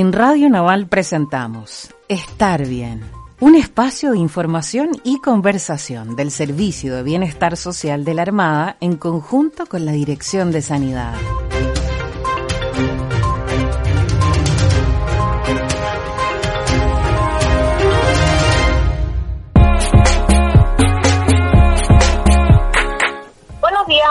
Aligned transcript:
En 0.00 0.14
Radio 0.14 0.48
Naval 0.48 0.86
presentamos 0.86 1.94
Estar 2.08 2.66
Bien, 2.66 3.02
un 3.38 3.54
espacio 3.54 4.12
de 4.12 4.18
información 4.18 4.92
y 5.04 5.20
conversación 5.20 6.16
del 6.16 6.30
Servicio 6.30 6.96
de 6.96 7.02
Bienestar 7.02 7.54
Social 7.58 8.02
de 8.06 8.14
la 8.14 8.22
Armada 8.22 8.78
en 8.80 8.96
conjunto 8.96 9.66
con 9.66 9.84
la 9.84 9.92
Dirección 9.92 10.52
de 10.52 10.62
Sanidad. 10.62 11.12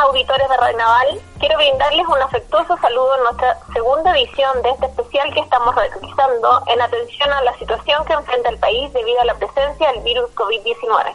Auditores 0.10 0.50
de 0.50 0.57
Radio 0.57 0.78
Naval, 0.78 1.21
quiero 1.39 1.55
brindarles 1.57 2.07
un 2.07 2.20
afectuoso 2.20 2.75
saludo 2.78 3.15
en 3.18 3.24
nuestra 3.25 3.60
segunda 3.74 4.18
edición 4.18 4.60
de 4.64 4.71
este 4.71 4.88
especial 4.88 5.32
que 5.34 5.42
estamos 5.42 5.75
realizando 5.75 6.64
en 6.65 6.82
atención 6.82 7.32
a 7.32 7.43
la 7.43 7.56
situación 7.60 8.04
que 8.06 8.14
enfrenta 8.14 8.50
el 8.50 8.57
país 8.57 8.92
debido 8.92 9.21
a 9.21 9.25
la 9.25 9.36
presencia 9.36 9.92
del 9.92 10.01
virus 10.01 10.34
COVID-19. 10.34 11.14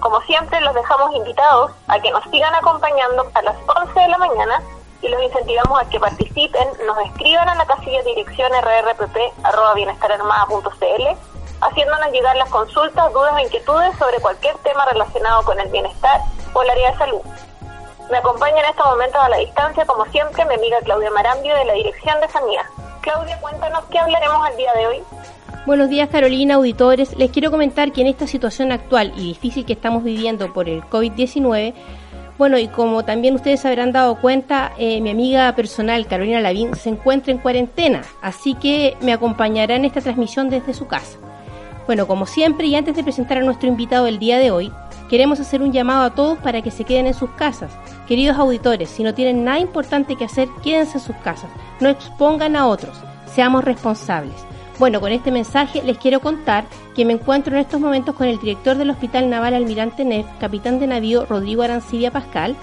Como 0.00 0.22
siempre, 0.22 0.58
los 0.62 0.74
dejamos 0.74 1.14
invitados 1.16 1.72
a 1.88 2.00
que 2.00 2.10
nos 2.10 2.24
sigan 2.30 2.54
acompañando 2.54 3.30
a 3.34 3.42
las 3.42 3.56
11 3.84 4.00
de 4.00 4.08
la 4.08 4.16
mañana 4.16 4.62
y 5.02 5.08
los 5.08 5.22
incentivamos 5.22 5.78
a 5.78 5.86
que 5.90 6.00
participen, 6.00 6.66
nos 6.86 6.96
escriban 7.08 7.46
a 7.46 7.56
la 7.56 7.66
casilla 7.66 8.02
de 8.04 8.14
dirección 8.14 8.50
rrpp.bienestararmada.cl 8.52 11.18
haciéndonos 11.60 12.10
llegar 12.10 12.36
las 12.36 12.48
consultas, 12.48 13.12
dudas 13.12 13.34
o 13.34 13.38
inquietudes 13.38 13.98
sobre 13.98 14.18
cualquier 14.20 14.56
tema 14.58 14.86
relacionado 14.86 15.42
con 15.42 15.60
el 15.60 15.68
bienestar 15.68 16.22
o 16.54 16.62
el 16.62 16.70
área 16.70 16.92
de 16.92 16.98
salud. 16.98 17.20
Me 18.10 18.16
acompaña 18.16 18.60
en 18.60 18.70
estos 18.70 18.86
momentos 18.86 19.20
a 19.20 19.28
la 19.28 19.36
distancia, 19.36 19.84
como 19.84 20.06
siempre, 20.06 20.44
mi 20.46 20.54
amiga 20.54 20.78
Claudia 20.82 21.10
Marambio 21.10 21.54
de 21.54 21.64
la 21.66 21.74
Dirección 21.74 22.18
de 22.20 22.28
Sanidad. 22.28 22.62
Claudia, 23.02 23.38
cuéntanos 23.38 23.84
qué 23.90 23.98
hablaremos 23.98 24.48
el 24.50 24.56
día 24.56 24.72
de 24.72 24.86
hoy. 24.86 25.02
Buenos 25.66 25.90
días 25.90 26.08
Carolina, 26.08 26.54
auditores. 26.54 27.14
Les 27.18 27.30
quiero 27.30 27.50
comentar 27.50 27.92
que 27.92 28.00
en 28.00 28.06
esta 28.06 28.26
situación 28.26 28.72
actual 28.72 29.12
y 29.14 29.28
difícil 29.28 29.66
que 29.66 29.74
estamos 29.74 30.02
viviendo 30.02 30.50
por 30.54 30.70
el 30.70 30.82
COVID-19, 30.84 31.74
bueno, 32.38 32.56
y 32.56 32.68
como 32.68 33.04
también 33.04 33.34
ustedes 33.34 33.66
habrán 33.66 33.92
dado 33.92 34.18
cuenta, 34.20 34.72
eh, 34.78 35.02
mi 35.02 35.10
amiga 35.10 35.52
personal 35.54 36.06
Carolina 36.06 36.40
Lavín 36.40 36.74
se 36.76 36.88
encuentra 36.88 37.32
en 37.32 37.38
cuarentena, 37.38 38.02
así 38.22 38.54
que 38.54 38.96
me 39.02 39.12
acompañará 39.12 39.74
en 39.74 39.84
esta 39.84 40.00
transmisión 40.00 40.48
desde 40.48 40.72
su 40.72 40.86
casa. 40.86 41.18
Bueno, 41.86 42.06
como 42.06 42.24
siempre, 42.24 42.66
y 42.68 42.76
antes 42.76 42.96
de 42.96 43.02
presentar 43.02 43.38
a 43.38 43.42
nuestro 43.42 43.68
invitado 43.68 44.06
del 44.06 44.18
día 44.18 44.38
de 44.38 44.50
hoy, 44.50 44.72
queremos 45.08 45.40
hacer 45.40 45.62
un 45.62 45.72
llamado 45.72 46.02
a 46.02 46.14
todos 46.14 46.38
para 46.38 46.62
que 46.62 46.70
se 46.70 46.84
queden 46.84 47.06
en 47.06 47.14
sus 47.14 47.30
casas. 47.30 47.72
Queridos 48.06 48.38
auditores, 48.38 48.88
si 48.88 49.02
no 49.02 49.14
tienen 49.14 49.44
nada 49.44 49.58
importante 49.58 50.16
que 50.16 50.24
hacer, 50.24 50.48
quédense 50.62 50.98
en 50.98 51.04
sus 51.04 51.16
casas. 51.16 51.50
No 51.80 51.88
expongan 51.88 52.56
a 52.56 52.66
otros. 52.66 52.96
Seamos 53.26 53.64
responsables. 53.64 54.34
Bueno, 54.78 55.00
con 55.00 55.10
este 55.10 55.32
mensaje 55.32 55.82
les 55.82 55.98
quiero 55.98 56.20
contar 56.20 56.64
que 56.94 57.04
me 57.04 57.14
encuentro 57.14 57.54
en 57.54 57.60
estos 57.60 57.80
momentos 57.80 58.14
con 58.14 58.28
el 58.28 58.38
director 58.38 58.76
del 58.76 58.90
Hospital 58.90 59.28
Naval 59.28 59.54
Almirante 59.54 60.04
Neff, 60.04 60.26
capitán 60.38 60.78
de 60.78 60.86
navío 60.86 61.26
Rodrigo 61.26 61.62
Arancibia 61.62 62.10
Pascal. 62.10 62.56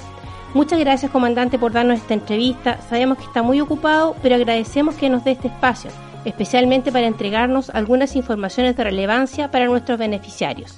Muchas 0.53 0.79
gracias, 0.79 1.11
comandante, 1.11 1.59
por 1.59 1.73
darnos 1.73 1.99
esta 1.99 2.13
entrevista. 2.13 2.79
Sabemos 2.89 3.17
que 3.17 3.25
está 3.25 3.43
muy 3.43 3.59
ocupado, 3.59 4.15
pero 4.21 4.35
agradecemos 4.35 4.95
que 4.95 5.09
nos 5.09 5.25
dé 5.25 5.31
este 5.31 5.49
espacio 5.49 5.91
especialmente 6.25 6.91
para 6.91 7.07
entregarnos 7.07 7.69
algunas 7.69 8.15
informaciones 8.15 8.75
de 8.75 8.83
relevancia 8.83 9.51
para 9.51 9.67
nuestros 9.67 9.97
beneficiarios. 9.97 10.77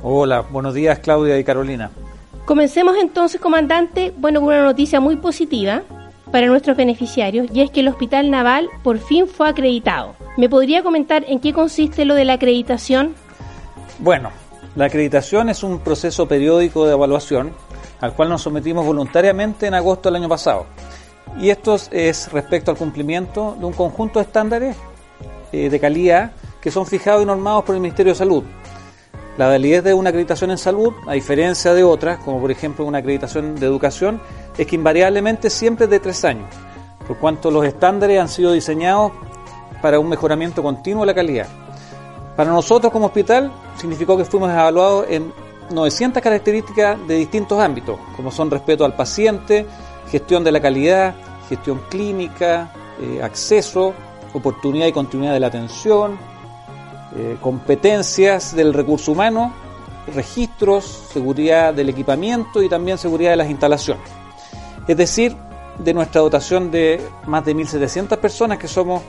Hola, 0.00 0.42
buenos 0.42 0.74
días 0.74 1.00
Claudia 1.00 1.38
y 1.38 1.44
Carolina. 1.44 1.90
Comencemos 2.44 2.96
entonces, 3.00 3.40
comandante, 3.40 4.14
bueno, 4.16 4.40
con 4.40 4.50
una 4.50 4.62
noticia 4.62 5.00
muy 5.00 5.16
positiva 5.16 5.82
para 6.30 6.46
nuestros 6.46 6.76
beneficiarios 6.76 7.48
y 7.52 7.62
es 7.62 7.70
que 7.70 7.80
el 7.80 7.88
Hospital 7.88 8.30
Naval 8.30 8.68
por 8.84 8.98
fin 8.98 9.26
fue 9.26 9.48
acreditado. 9.48 10.14
¿Me 10.36 10.48
podría 10.48 10.84
comentar 10.84 11.24
en 11.26 11.40
qué 11.40 11.52
consiste 11.52 12.04
lo 12.04 12.14
de 12.14 12.24
la 12.24 12.34
acreditación? 12.34 13.14
Bueno, 13.98 14.30
la 14.76 14.84
acreditación 14.84 15.48
es 15.48 15.64
un 15.64 15.80
proceso 15.80 16.28
periódico 16.28 16.86
de 16.86 16.92
evaluación 16.92 17.52
al 18.00 18.14
cual 18.14 18.28
nos 18.28 18.42
sometimos 18.42 18.86
voluntariamente 18.86 19.66
en 19.66 19.74
agosto 19.74 20.08
del 20.08 20.22
año 20.22 20.28
pasado. 20.28 20.66
Y 21.40 21.50
esto 21.50 21.76
es 21.90 22.30
respecto 22.30 22.70
al 22.70 22.76
cumplimiento 22.76 23.56
de 23.58 23.66
un 23.66 23.72
conjunto 23.72 24.20
de 24.20 24.26
estándares 24.26 24.76
eh, 25.50 25.68
de 25.68 25.80
calidad 25.80 26.30
que 26.60 26.70
son 26.70 26.86
fijados 26.86 27.22
y 27.22 27.26
normados 27.26 27.64
por 27.64 27.74
el 27.74 27.80
Ministerio 27.80 28.12
de 28.12 28.18
Salud. 28.18 28.44
La 29.38 29.46
validez 29.46 29.84
de 29.84 29.94
una 29.94 30.10
acreditación 30.10 30.50
en 30.50 30.58
salud, 30.58 30.92
a 31.06 31.12
diferencia 31.12 31.72
de 31.72 31.84
otras, 31.84 32.18
como 32.18 32.40
por 32.40 32.50
ejemplo 32.50 32.84
una 32.84 32.98
acreditación 32.98 33.54
de 33.54 33.66
educación, 33.66 34.20
es 34.58 34.66
que 34.66 34.74
invariablemente 34.74 35.48
siempre 35.48 35.84
es 35.84 35.90
de 35.90 36.00
tres 36.00 36.24
años, 36.24 36.48
por 37.06 37.18
cuanto 37.18 37.48
los 37.48 37.64
estándares 37.64 38.20
han 38.20 38.28
sido 38.28 38.50
diseñados 38.50 39.12
para 39.80 40.00
un 40.00 40.08
mejoramiento 40.08 40.60
continuo 40.60 41.02
de 41.02 41.06
la 41.06 41.14
calidad. 41.14 41.46
Para 42.36 42.50
nosotros 42.50 42.92
como 42.92 43.06
hospital 43.06 43.52
significó 43.76 44.16
que 44.16 44.24
fuimos 44.24 44.50
evaluados 44.50 45.06
en 45.08 45.32
900 45.70 46.20
características 46.20 46.98
de 47.06 47.14
distintos 47.14 47.60
ámbitos, 47.60 47.96
como 48.16 48.32
son 48.32 48.50
respeto 48.50 48.84
al 48.84 48.96
paciente, 48.96 49.66
gestión 50.10 50.42
de 50.42 50.50
la 50.50 50.60
calidad, 50.60 51.14
gestión 51.48 51.80
clínica, 51.88 52.72
eh, 53.00 53.22
acceso, 53.22 53.94
oportunidad 54.32 54.88
y 54.88 54.92
continuidad 54.92 55.34
de 55.34 55.40
la 55.40 55.46
atención, 55.46 56.18
eh, 57.16 57.36
competencias 57.40 58.54
del 58.54 58.74
recurso 58.74 59.12
humano, 59.12 59.52
registros, 60.14 60.84
seguridad 61.12 61.74
del 61.74 61.88
equipamiento 61.88 62.62
y 62.62 62.68
también 62.68 62.98
seguridad 62.98 63.30
de 63.30 63.36
las 63.36 63.50
instalaciones. 63.50 64.04
Es 64.86 64.96
decir, 64.96 65.36
de 65.78 65.94
nuestra 65.94 66.20
dotación 66.20 66.70
de 66.70 67.00
más 67.26 67.44
de 67.44 67.54
1.700 67.54 68.16
personas 68.18 68.58
que 68.58 68.68
somos 68.68 69.02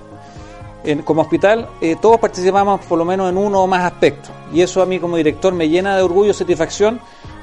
como 1.03 1.21
hospital, 1.21 1.67
eh, 1.81 1.97
todos 2.01 2.19
participamos 2.19 2.83
por 2.85 2.97
lo 2.97 3.05
menos 3.05 3.29
en 3.29 3.37
uno 3.37 3.63
o 3.63 3.67
más 3.67 3.83
aspectos. 3.83 4.31
Y 4.53 4.61
eso 4.61 4.81
a 4.81 4.85
mí 4.85 4.99
como 4.99 5.17
director 5.17 5.53
me 5.53 5.67
llena 5.67 5.95
de 5.95 6.01
orgullo 6.01 6.31
y 6.31 6.33
satisfacción 6.33 6.99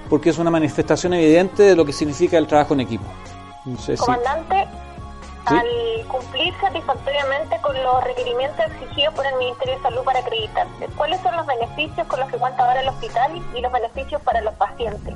porque 0.09 0.31
es 0.31 0.39
una 0.39 0.51
manifestación 0.51 1.15
evidente 1.15 1.63
de 1.63 1.77
lo 1.77 1.85
que 1.85 1.93
significa 1.93 2.39
el 2.39 2.47
trabajo 2.47 2.75
en 2.75 2.81
equipo. 2.81 3.05
Al 5.47 6.07
cumplir 6.09 6.53
satisfactoriamente 6.61 7.57
con 7.63 7.75
los 7.83 8.05
requerimientos 8.05 8.67
exigidos 8.67 9.15
por 9.15 9.27
el 9.27 9.35
Ministerio 9.37 9.77
de 9.77 9.83
Salud 9.83 10.03
para 10.05 10.21
acreditarse, 10.21 10.87
¿cuáles 10.97 11.21
son 11.21 11.37
los 11.37 11.47
beneficios 11.47 12.07
con 12.07 12.21
los 12.21 12.31
que 12.31 12.37
cuenta 12.37 12.67
ahora 12.67 12.81
el 12.83 12.89
hospital 12.89 13.33
y 13.55 13.61
los 13.61 13.73
beneficios 13.73 14.21
para 14.23 14.41
los 14.41 14.55
pacientes? 14.55 15.15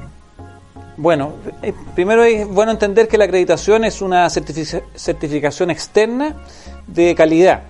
Bueno, 0.97 1.33
eh, 1.63 1.73
primero 1.95 2.23
es 2.25 2.47
bueno 2.47 2.73
entender 2.73 3.09
que 3.09 3.17
la 3.17 3.25
acreditación 3.25 3.85
es 3.85 4.03
una 4.03 4.29
certificación 4.29 5.71
externa 5.71 6.37
de 6.87 7.15
calidad. 7.15 7.63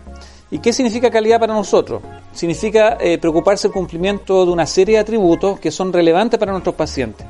¿Y 0.51 0.59
qué 0.59 0.73
significa 0.73 1.11
calidad 1.11 1.39
para 1.39 1.55
nosotros? 1.55 2.03
Significa 2.33 2.99
eh, 3.01 3.19
preocuparse 3.19 3.69
el 3.69 3.73
cumplimiento 3.73 4.45
de 4.45 4.51
una 4.51 4.67
serie 4.67 4.97
de 4.97 5.03
atributos 5.03 5.61
que 5.61 5.71
son 5.71 5.93
relevantes 5.93 6.41
para 6.41 6.51
nuestros 6.51 6.75
pacientes. 6.75 7.25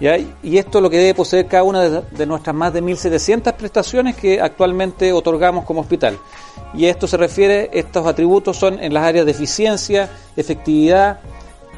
Y 0.00 0.58
esto 0.58 0.78
es 0.78 0.82
lo 0.82 0.90
que 0.90 0.98
debe 0.98 1.14
poseer 1.14 1.46
cada 1.46 1.62
una 1.62 1.82
de, 1.82 2.26
nuestras 2.26 2.54
más 2.54 2.72
de 2.72 2.82
1.700 2.82 3.52
prestaciones 3.54 4.16
que 4.16 4.40
actualmente 4.40 5.12
otorgamos 5.12 5.64
como 5.64 5.80
hospital. 5.80 6.18
Y 6.74 6.86
esto 6.86 7.06
se 7.06 7.16
refiere, 7.16 7.70
estos 7.72 8.06
atributos 8.06 8.56
son 8.56 8.82
en 8.82 8.92
las 8.92 9.04
áreas 9.04 9.24
de 9.24 9.32
eficiencia, 9.32 10.10
efectividad, 10.36 11.20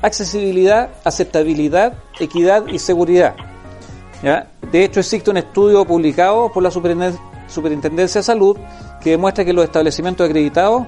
accesibilidad, 0.02 0.90
aceptabilidad, 1.04 1.94
equidad 2.18 2.66
y 2.66 2.78
seguridad. 2.78 3.34
De 4.72 4.84
hecho, 4.84 5.00
existe 5.00 5.30
un 5.30 5.36
estudio 5.36 5.84
publicado 5.84 6.50
por 6.50 6.62
la 6.62 6.70
Superintendencia 6.70 8.20
de 8.20 8.24
Salud 8.24 8.56
que 9.02 9.10
demuestra 9.10 9.44
que 9.44 9.50
en 9.50 9.56
los 9.56 9.64
establecimientos 9.66 10.26
acreditados 10.26 10.86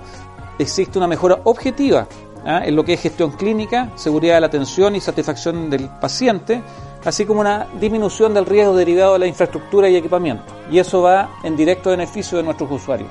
existe 0.58 0.98
una 0.98 1.06
mejora 1.06 1.38
objetiva 1.44 2.08
en 2.48 2.74
lo 2.74 2.84
que 2.84 2.94
es 2.94 3.00
gestión 3.00 3.32
clínica, 3.32 3.90
seguridad 3.94 4.36
de 4.36 4.40
la 4.40 4.46
atención 4.46 4.96
y 4.96 5.00
satisfacción 5.00 5.68
del 5.68 5.88
paciente, 6.00 6.62
así 7.04 7.26
como 7.26 7.40
una 7.40 7.66
disminución 7.78 8.32
del 8.32 8.46
riesgo 8.46 8.74
derivado 8.74 9.12
de 9.14 9.18
la 9.18 9.26
infraestructura 9.26 9.88
y 9.88 9.96
equipamiento. 9.96 10.44
Y 10.70 10.78
eso 10.78 11.02
va 11.02 11.28
en 11.42 11.56
directo 11.56 11.90
beneficio 11.90 12.38
de 12.38 12.44
nuestros 12.44 12.70
usuarios. 12.70 13.10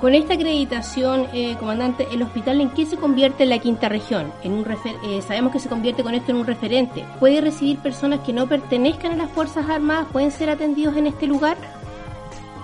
Con 0.00 0.14
esta 0.14 0.32
acreditación, 0.32 1.26
eh, 1.34 1.56
comandante, 1.58 2.08
¿el 2.10 2.22
hospital 2.22 2.62
en 2.62 2.70
qué 2.70 2.86
se 2.86 2.96
convierte 2.96 3.42
en 3.42 3.50
la 3.50 3.58
quinta 3.58 3.90
región? 3.90 4.32
En 4.42 4.54
un 4.54 4.64
eh, 5.04 5.20
sabemos 5.20 5.52
que 5.52 5.58
se 5.58 5.68
convierte 5.68 6.02
con 6.02 6.14
esto 6.14 6.32
en 6.32 6.38
un 6.38 6.46
referente. 6.46 7.04
¿Puede 7.20 7.42
recibir 7.42 7.78
personas 7.80 8.20
que 8.20 8.32
no 8.32 8.46
pertenezcan 8.48 9.12
a 9.12 9.16
las 9.16 9.30
Fuerzas 9.30 9.68
Armadas? 9.68 10.06
¿Pueden 10.10 10.30
ser 10.30 10.48
atendidos 10.48 10.96
en 10.96 11.06
este 11.06 11.26
lugar? 11.26 11.58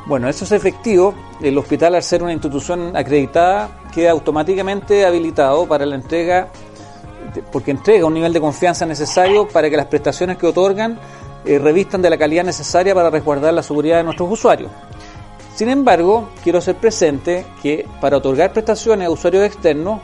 Bueno, 0.07 0.29
eso 0.29 0.45
es 0.45 0.53
efectivo. 0.53 1.15
El 1.41 1.59
hospital, 1.59 1.97
al 1.97 2.03
ser 2.03 2.23
una 2.23 2.33
institución 2.33 2.97
acreditada, 2.97 3.81
queda 3.93 4.13
automáticamente 4.13 5.05
habilitado 5.05 5.67
para 5.67 5.85
la 5.85 5.97
entrega 5.97 6.49
porque 7.51 7.73
entrega 7.73 8.07
un 8.07 8.15
nivel 8.15 8.33
de 8.33 8.41
confianza 8.41 8.87
necesario 8.87 9.49
para 9.49 9.69
que 9.69 9.77
las 9.77 9.87
prestaciones 9.87 10.39
que 10.39 10.47
otorgan 10.47 10.99
eh, 11.45 11.59
revistan 11.59 12.01
de 12.01 12.11
la 12.11 12.17
calidad 12.17 12.45
necesaria 12.45 12.95
para 12.95 13.11
resguardar 13.11 13.53
la 13.53 13.63
seguridad 13.63 13.99
de 13.99 14.05
nuestros 14.05 14.31
usuarios. 14.31 14.71
Sin 15.55 15.69
embargo, 15.69 16.31
quiero 16.43 16.59
hacer 16.59 16.77
presente 16.77 17.47
que 17.63 17.87
para 18.01 18.19
otorgar 18.19 18.53
prestaciones 18.53 19.09
a 19.09 19.11
usuarios 19.11 19.45
externos, 19.45 20.01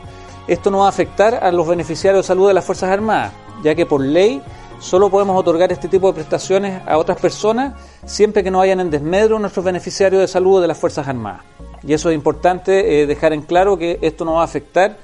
esto 0.47 0.69
no 0.71 0.79
va 0.79 0.87
a 0.87 0.89
afectar 0.89 1.35
a 1.35 1.51
los 1.51 1.67
beneficiarios 1.67 2.25
de 2.25 2.27
salud 2.27 2.47
de 2.47 2.53
las 2.55 2.65
Fuerzas 2.65 2.89
Armadas, 2.89 3.31
ya 3.63 3.75
que 3.75 3.85
por 3.85 4.01
ley 4.01 4.41
solo 4.83 5.09
podemos 5.09 5.39
otorgar 5.39 5.71
este 5.71 5.87
tipo 5.87 6.07
de 6.07 6.13
prestaciones 6.13 6.81
a 6.85 6.97
otras 6.97 7.17
personas 7.17 7.73
siempre 8.05 8.43
que 8.43 8.51
no 8.51 8.57
vayan 8.57 8.81
en 8.81 8.89
desmedro 8.89 9.39
nuestros 9.39 9.63
beneficiarios 9.63 10.21
de 10.21 10.27
salud 10.27 10.61
de 10.61 10.67
las 10.67 10.77
Fuerzas 10.77 11.07
Armadas. 11.07 11.41
Y 11.83 11.93
eso 11.93 12.09
es 12.09 12.15
importante 12.15 13.01
eh, 13.01 13.07
dejar 13.07 13.31
en 13.31 13.43
claro 13.43 13.77
que 13.77 13.97
esto 14.01 14.25
no 14.25 14.33
va 14.33 14.41
a 14.41 14.43
afectar 14.43 14.97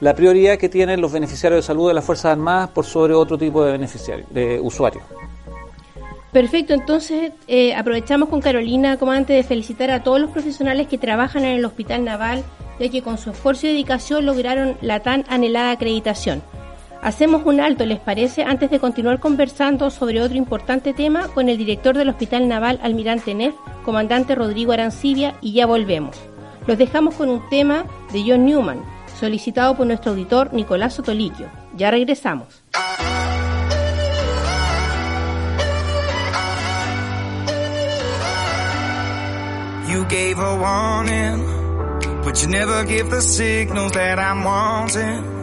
la 0.00 0.14
prioridad 0.14 0.56
que 0.56 0.70
tienen 0.70 1.02
los 1.02 1.12
beneficiarios 1.12 1.62
de 1.62 1.66
salud 1.66 1.88
de 1.88 1.94
las 1.94 2.04
Fuerzas 2.04 2.32
Armadas 2.32 2.70
por 2.70 2.86
sobre 2.86 3.12
otro 3.12 3.36
tipo 3.36 3.62
de 3.62 3.72
beneficiarios, 3.72 4.26
de 4.32 4.58
usuarios. 4.58 5.04
Perfecto, 6.32 6.72
entonces 6.72 7.32
eh, 7.46 7.74
aprovechamos 7.74 8.30
con 8.30 8.40
Carolina, 8.40 8.96
comandante, 8.96 9.34
de 9.34 9.42
felicitar 9.42 9.90
a 9.90 10.02
todos 10.02 10.18
los 10.18 10.30
profesionales 10.30 10.86
que 10.86 10.96
trabajan 10.96 11.44
en 11.44 11.58
el 11.58 11.64
Hospital 11.66 12.04
Naval, 12.04 12.42
ya 12.80 12.88
que 12.88 13.02
con 13.02 13.18
su 13.18 13.30
esfuerzo 13.30 13.66
y 13.66 13.70
dedicación 13.70 14.24
lograron 14.24 14.78
la 14.80 15.00
tan 15.00 15.24
anhelada 15.28 15.72
acreditación. 15.72 16.42
Hacemos 17.06 17.42
un 17.44 17.60
alto, 17.60 17.86
¿les 17.86 18.00
parece? 18.00 18.42
Antes 18.42 18.68
de 18.68 18.80
continuar 18.80 19.20
conversando 19.20 19.90
sobre 19.92 20.20
otro 20.20 20.36
importante 20.36 20.92
tema 20.92 21.28
con 21.28 21.48
el 21.48 21.56
director 21.56 21.96
del 21.96 22.08
Hospital 22.08 22.48
Naval, 22.48 22.80
Almirante 22.82 23.32
Neff, 23.32 23.54
comandante 23.84 24.34
Rodrigo 24.34 24.72
Arancibia, 24.72 25.36
y 25.40 25.52
ya 25.52 25.66
volvemos. 25.66 26.16
Los 26.66 26.78
dejamos 26.78 27.14
con 27.14 27.28
un 27.28 27.48
tema 27.48 27.84
de 28.12 28.24
John 28.26 28.44
Newman, 28.44 28.82
solicitado 29.20 29.76
por 29.76 29.86
nuestro 29.86 30.10
auditor 30.10 30.52
Nicolás 30.52 30.94
Sotoliquio. 30.94 31.46
Ya 31.76 31.92
regresamos. 31.92 32.64
You 39.88 40.04
gave 40.08 40.40
a 40.40 40.56
warning, 40.56 41.44
but 42.24 42.34
you 42.42 42.48
never 42.48 42.84
give 42.84 43.10
the 43.10 43.22
signals 43.22 43.92
that 43.92 44.18
I'm 44.18 44.42
wanting. 44.42 45.35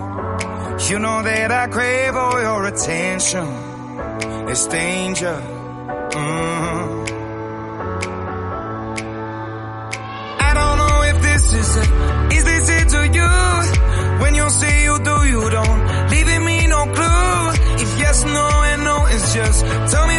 You 0.89 0.99
know 0.99 1.23
that 1.23 1.49
I 1.49 1.67
crave 1.67 2.13
all 2.15 2.41
your 2.41 2.65
attention. 2.65 3.47
It's 4.49 4.67
danger. 4.67 5.41
Mm. 6.11 7.07
I 10.39 10.51
don't 10.59 10.77
know 10.81 11.01
if 11.11 11.21
this 11.21 11.53
is 11.53 11.77
it. 11.77 11.89
Is 12.37 12.43
this 12.43 12.69
it 12.69 12.89
to 12.89 13.01
you? 13.17 13.29
When 14.21 14.35
you 14.35 14.49
say 14.49 14.83
you 14.83 14.99
do, 14.99 15.15
you 15.33 15.49
don't. 15.49 16.09
Leaving 16.11 16.45
me 16.45 16.67
no 16.67 16.83
clue. 16.83 17.83
If 17.83 17.99
yes, 17.99 18.23
no, 18.25 18.47
and 18.71 18.83
no, 18.83 19.05
it's 19.05 19.33
just. 19.33 19.65
Tell 19.91 20.05
me 20.05 20.12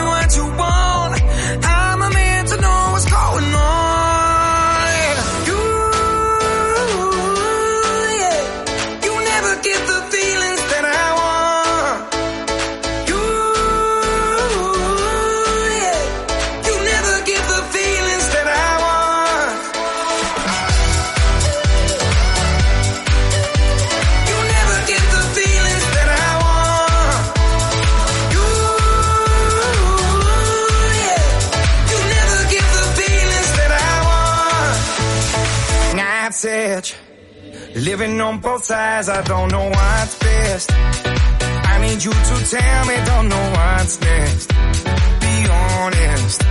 Living 37.96 38.20
on 38.20 38.40
both 38.40 38.64
sides, 38.64 39.08
I 39.08 39.22
don't 39.22 39.52
know 39.52 39.68
what's 39.68 40.18
best. 40.18 40.72
I 40.72 41.78
need 41.80 42.02
you 42.02 42.10
to 42.10 42.50
tell 42.50 42.86
me, 42.86 42.96
don't 43.06 43.28
know 43.28 43.52
what's 43.54 44.00
next. 44.00 44.48
Be 44.48 45.48
honest. 45.48 46.43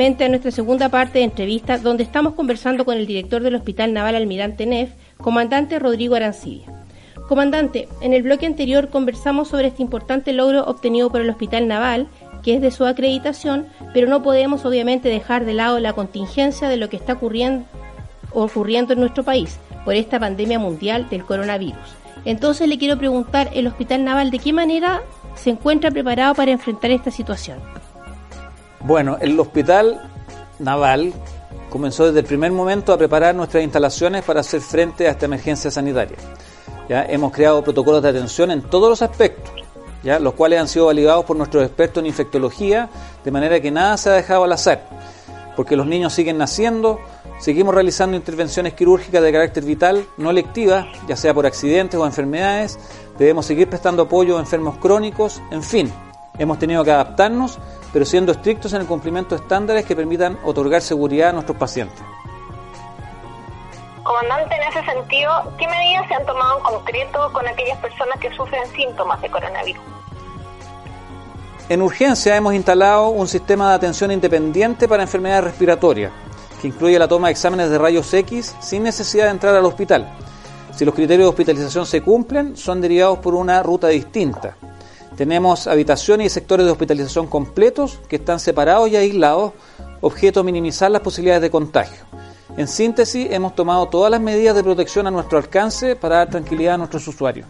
Nuevamente 0.00 0.24
a 0.24 0.28
nuestra 0.30 0.50
segunda 0.50 0.88
parte 0.88 1.18
de 1.18 1.26
entrevista, 1.26 1.76
donde 1.76 2.04
estamos 2.04 2.32
conversando 2.32 2.86
con 2.86 2.96
el 2.96 3.06
director 3.06 3.42
del 3.42 3.56
Hospital 3.56 3.92
Naval 3.92 4.14
Almirante 4.14 4.64
Neff, 4.64 4.92
comandante 5.18 5.78
Rodrigo 5.78 6.14
Arancibia. 6.14 6.68
Comandante, 7.28 7.86
en 8.00 8.14
el 8.14 8.22
bloque 8.22 8.46
anterior 8.46 8.88
conversamos 8.88 9.48
sobre 9.48 9.66
este 9.66 9.82
importante 9.82 10.32
logro 10.32 10.64
obtenido 10.64 11.10
por 11.10 11.20
el 11.20 11.28
Hospital 11.28 11.68
Naval, 11.68 12.08
que 12.42 12.54
es 12.54 12.62
de 12.62 12.70
su 12.70 12.86
acreditación, 12.86 13.66
pero 13.92 14.08
no 14.08 14.22
podemos 14.22 14.64
obviamente 14.64 15.10
dejar 15.10 15.44
de 15.44 15.52
lado 15.52 15.78
la 15.80 15.92
contingencia 15.92 16.70
de 16.70 16.78
lo 16.78 16.88
que 16.88 16.96
está 16.96 17.12
ocurriendo, 17.12 17.66
ocurriendo 18.32 18.94
en 18.94 19.00
nuestro 19.00 19.22
país 19.22 19.58
por 19.84 19.96
esta 19.96 20.18
pandemia 20.18 20.58
mundial 20.58 21.10
del 21.10 21.26
coronavirus. 21.26 21.76
Entonces 22.24 22.68
le 22.68 22.78
quiero 22.78 22.96
preguntar, 22.96 23.50
¿el 23.52 23.66
Hospital 23.66 24.02
Naval 24.04 24.30
de 24.30 24.38
qué 24.38 24.54
manera 24.54 25.02
se 25.34 25.50
encuentra 25.50 25.90
preparado 25.90 26.34
para 26.34 26.52
enfrentar 26.52 26.90
esta 26.90 27.10
situación? 27.10 27.58
Bueno, 28.82 29.18
el 29.20 29.38
hospital 29.38 30.00
naval 30.58 31.12
comenzó 31.68 32.06
desde 32.06 32.20
el 32.20 32.24
primer 32.24 32.50
momento 32.50 32.92
a 32.92 32.98
preparar 32.98 33.34
nuestras 33.34 33.62
instalaciones 33.62 34.24
para 34.24 34.40
hacer 34.40 34.62
frente 34.62 35.06
a 35.06 35.10
esta 35.10 35.26
emergencia 35.26 35.70
sanitaria. 35.70 36.16
Ya 36.88 37.04
hemos 37.04 37.30
creado 37.30 37.62
protocolos 37.62 38.02
de 38.02 38.08
atención 38.08 38.50
en 38.50 38.62
todos 38.62 38.88
los 38.88 39.02
aspectos, 39.02 39.52
ya 40.02 40.18
los 40.18 40.32
cuales 40.32 40.60
han 40.60 40.66
sido 40.66 40.86
validados 40.86 41.26
por 41.26 41.36
nuestros 41.36 41.62
expertos 41.64 42.00
en 42.00 42.06
infectología, 42.06 42.88
de 43.22 43.30
manera 43.30 43.60
que 43.60 43.70
nada 43.70 43.98
se 43.98 44.08
ha 44.08 44.14
dejado 44.14 44.44
al 44.44 44.52
azar, 44.52 44.88
porque 45.56 45.76
los 45.76 45.86
niños 45.86 46.14
siguen 46.14 46.38
naciendo, 46.38 46.98
seguimos 47.38 47.74
realizando 47.74 48.16
intervenciones 48.16 48.72
quirúrgicas 48.72 49.22
de 49.22 49.30
carácter 49.30 49.64
vital, 49.64 50.06
no 50.16 50.30
electivas, 50.30 50.86
ya 51.06 51.16
sea 51.16 51.34
por 51.34 51.44
accidentes 51.46 52.00
o 52.00 52.06
enfermedades, 52.06 52.78
debemos 53.18 53.44
seguir 53.44 53.68
prestando 53.68 54.04
apoyo 54.04 54.38
a 54.38 54.40
enfermos 54.40 54.78
crónicos, 54.78 55.40
en 55.50 55.62
fin, 55.62 55.92
hemos 56.38 56.58
tenido 56.58 56.82
que 56.82 56.90
adaptarnos 56.90 57.58
pero 57.92 58.04
siendo 58.04 58.32
estrictos 58.32 58.72
en 58.72 58.82
el 58.82 58.86
cumplimiento 58.86 59.34
de 59.34 59.42
estándares 59.42 59.84
que 59.84 59.96
permitan 59.96 60.38
otorgar 60.44 60.82
seguridad 60.82 61.30
a 61.30 61.32
nuestros 61.32 61.56
pacientes. 61.56 62.00
Comandante, 64.02 64.54
en 64.54 64.62
ese 64.62 64.84
sentido, 64.84 65.30
¿qué 65.58 65.68
medidas 65.68 66.08
se 66.08 66.14
han 66.14 66.26
tomado 66.26 66.58
en 66.58 66.64
concreto 66.64 67.32
con 67.32 67.46
aquellas 67.46 67.78
personas 67.78 68.18
que 68.18 68.30
sufren 68.34 68.66
síntomas 68.74 69.20
de 69.20 69.30
coronavirus? 69.30 69.82
En 71.68 71.82
urgencia 71.82 72.36
hemos 72.36 72.54
instalado 72.54 73.10
un 73.10 73.28
sistema 73.28 73.68
de 73.68 73.76
atención 73.76 74.10
independiente 74.10 74.88
para 74.88 75.04
enfermedades 75.04 75.44
respiratorias, 75.44 76.10
que 76.60 76.68
incluye 76.68 76.98
la 76.98 77.06
toma 77.06 77.28
de 77.28 77.32
exámenes 77.32 77.70
de 77.70 77.78
rayos 77.78 78.12
X 78.12 78.56
sin 78.58 78.82
necesidad 78.82 79.26
de 79.26 79.30
entrar 79.30 79.54
al 79.54 79.64
hospital. 79.64 80.12
Si 80.74 80.84
los 80.84 80.94
criterios 80.94 81.26
de 81.26 81.30
hospitalización 81.30 81.86
se 81.86 82.02
cumplen, 82.02 82.56
son 82.56 82.80
derivados 82.80 83.18
por 83.18 83.34
una 83.34 83.62
ruta 83.62 83.88
distinta. 83.88 84.56
Tenemos 85.20 85.66
habitaciones 85.66 86.28
y 86.28 86.30
sectores 86.30 86.64
de 86.64 86.72
hospitalización 86.72 87.26
completos 87.26 88.00
que 88.08 88.16
están 88.16 88.40
separados 88.40 88.88
y 88.88 88.96
aislados, 88.96 89.52
objeto 90.00 90.42
minimizar 90.42 90.90
las 90.90 91.02
posibilidades 91.02 91.42
de 91.42 91.50
contagio. 91.50 92.06
En 92.56 92.66
síntesis, 92.66 93.28
hemos 93.30 93.54
tomado 93.54 93.86
todas 93.88 94.10
las 94.10 94.22
medidas 94.22 94.56
de 94.56 94.62
protección 94.62 95.06
a 95.06 95.10
nuestro 95.10 95.36
alcance 95.36 95.94
para 95.94 96.16
dar 96.16 96.30
tranquilidad 96.30 96.76
a 96.76 96.78
nuestros 96.78 97.06
usuarios. 97.06 97.46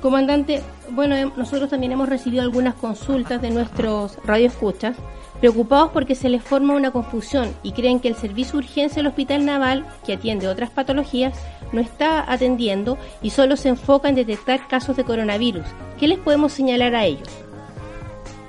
Comandante, 0.00 0.62
bueno, 0.90 1.16
em, 1.16 1.32
nosotros 1.36 1.68
también 1.68 1.90
hemos 1.90 2.08
recibido 2.08 2.44
algunas 2.44 2.76
consultas 2.76 3.42
de 3.42 3.50
nuestros 3.50 4.16
radioescuchas 4.24 4.96
preocupados 5.42 5.90
porque 5.90 6.14
se 6.14 6.28
les 6.28 6.40
forma 6.40 6.76
una 6.76 6.92
confusión 6.92 7.52
y 7.64 7.72
creen 7.72 7.98
que 7.98 8.06
el 8.06 8.14
servicio 8.14 8.52
de 8.52 8.58
urgencia 8.58 9.02
del 9.02 9.08
Hospital 9.08 9.44
Naval, 9.44 9.84
que 10.06 10.12
atiende 10.12 10.46
otras 10.46 10.70
patologías, 10.70 11.36
no 11.72 11.80
está 11.80 12.32
atendiendo 12.32 12.96
y 13.22 13.30
solo 13.30 13.56
se 13.56 13.68
enfoca 13.70 14.08
en 14.08 14.14
detectar 14.14 14.68
casos 14.68 14.96
de 14.96 15.02
coronavirus. 15.02 15.64
¿Qué 15.98 16.06
les 16.06 16.20
podemos 16.20 16.52
señalar 16.52 16.94
a 16.94 17.06
ellos? 17.06 17.28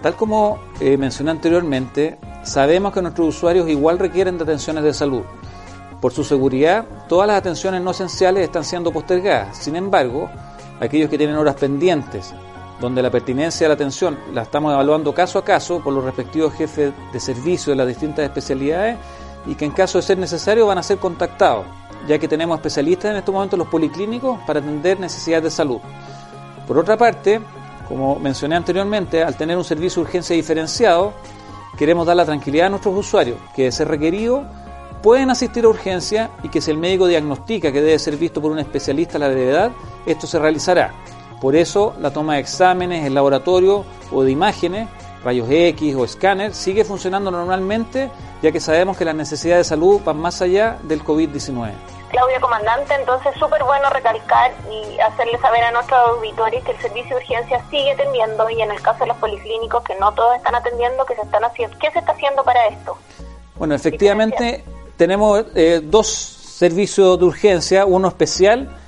Tal 0.03 0.13
como 0.13 0.59
eh, 0.79 0.95
mencioné 0.95 1.31
anteriormente, 1.31 2.19
sabemos 2.43 2.93
que 2.93 3.01
nuestros 3.01 3.29
usuarios 3.29 3.67
igual 3.67 3.97
requieren 3.97 4.37
de 4.37 4.43
atenciones 4.43 4.83
de 4.83 4.93
salud. 4.93 5.23
Por 5.99 6.13
su 6.13 6.23
seguridad, 6.23 6.85
todas 7.09 7.25
las 7.27 7.37
atenciones 7.37 7.81
no 7.81 7.89
esenciales 7.89 8.43
están 8.43 8.65
siendo 8.65 8.91
postergadas. 8.91 9.57
Sin 9.57 9.75
embargo, 9.75 10.29
aquellos 10.79 11.09
que 11.09 11.17
tienen 11.17 11.37
horas 11.37 11.55
pendientes, 11.55 12.35
donde 12.79 13.01
la 13.01 13.11
pertinencia 13.11 13.65
de 13.65 13.69
la 13.69 13.75
atención 13.75 14.17
la 14.33 14.43
estamos 14.43 14.73
evaluando 14.73 15.13
caso 15.13 15.39
a 15.39 15.45
caso 15.45 15.79
por 15.79 15.93
los 15.93 16.03
respectivos 16.03 16.53
jefes 16.53 16.93
de 17.11 17.19
servicio 17.19 17.71
de 17.71 17.77
las 17.77 17.87
distintas 17.87 18.25
especialidades 18.25 18.97
y 19.45 19.55
que 19.55 19.65
en 19.65 19.71
caso 19.71 19.97
de 19.97 20.03
ser 20.03 20.17
necesario 20.17 20.67
van 20.67 20.77
a 20.77 20.83
ser 20.83 20.97
contactados, 20.97 21.65
ya 22.07 22.17
que 22.17 22.27
tenemos 22.27 22.57
especialistas 22.57 23.11
en 23.11 23.17
estos 23.17 23.33
momentos 23.33 23.57
los 23.59 23.67
policlínicos 23.67 24.39
para 24.45 24.59
atender 24.59 24.99
necesidades 24.99 25.45
de 25.45 25.51
salud. 25.51 25.79
Por 26.67 26.77
otra 26.77 26.97
parte, 26.97 27.41
como 27.87 28.17
mencioné 28.19 28.55
anteriormente, 28.55 29.23
al 29.23 29.35
tener 29.35 29.57
un 29.57 29.63
servicio 29.63 30.01
de 30.01 30.07
urgencia 30.07 30.35
diferenciado, 30.35 31.13
queremos 31.77 32.05
dar 32.05 32.15
la 32.15 32.25
tranquilidad 32.25 32.67
a 32.67 32.69
nuestros 32.69 32.95
usuarios 32.95 33.37
que 33.55 33.63
de 33.63 33.71
ser 33.71 33.87
requerido 33.87 34.43
pueden 35.01 35.29
asistir 35.29 35.65
a 35.65 35.69
urgencia 35.69 36.31
y 36.43 36.49
que 36.49 36.61
si 36.61 36.71
el 36.71 36.77
médico 36.77 37.07
diagnostica 37.07 37.71
que 37.73 37.81
debe 37.81 37.99
ser 37.99 38.15
visto 38.15 38.41
por 38.41 38.51
un 38.51 38.59
especialista 38.59 39.17
a 39.17 39.19
la 39.19 39.27
brevedad, 39.27 39.71
esto 40.05 40.25
se 40.27 40.39
realizará. 40.39 40.93
Por 41.43 41.57
eso 41.57 41.93
la 41.99 42.13
toma 42.13 42.35
de 42.35 42.39
exámenes 42.39 43.05
en 43.05 43.13
laboratorio 43.13 43.83
o 44.13 44.23
de 44.23 44.31
imágenes, 44.31 44.87
rayos 45.25 45.49
X 45.49 45.93
o 45.93 46.05
escáner, 46.05 46.53
sigue 46.53 46.85
funcionando 46.85 47.31
normalmente 47.31 48.09
ya 48.41 48.53
que 48.53 48.61
sabemos 48.61 48.95
que 48.95 49.03
las 49.03 49.13
necesidades 49.13 49.67
de 49.67 49.69
salud 49.75 49.99
van 50.05 50.19
más 50.19 50.41
allá 50.41 50.77
del 50.83 51.03
COVID-19. 51.03 51.73
Claudia 52.11 52.39
Comandante, 52.39 52.93
entonces 52.97 53.33
súper 53.37 53.61
bueno 53.65 53.89
recalcar 53.89 54.53
y 54.71 54.97
hacerle 55.01 55.37
saber 55.39 55.65
a 55.65 55.71
nuestros 55.73 55.99
auditores 56.11 56.63
que 56.63 56.71
el 56.71 56.77
servicio 56.77 57.17
de 57.17 57.23
urgencia 57.23 57.61
sigue 57.69 57.91
atendiendo 57.91 58.49
y 58.49 58.61
en 58.61 58.71
el 58.71 58.81
caso 58.81 58.99
de 58.99 59.07
los 59.07 59.17
policlínicos 59.17 59.83
que 59.83 59.95
no 59.95 60.13
todos 60.13 60.37
están 60.37 60.55
atendiendo, 60.55 61.05
que 61.05 61.15
se 61.15 61.23
están 61.23 61.43
haciendo, 61.43 61.77
¿qué 61.77 61.91
se 61.91 61.99
está 61.99 62.13
haciendo 62.13 62.41
para 62.45 62.67
esto? 62.67 62.97
Bueno, 63.57 63.75
efectivamente 63.75 64.63
tenemos 64.95 65.43
eh, 65.55 65.81
dos 65.83 66.07
servicios 66.07 67.19
de 67.19 67.25
urgencia, 67.25 67.85
uno 67.85 68.07
especial 68.07 68.79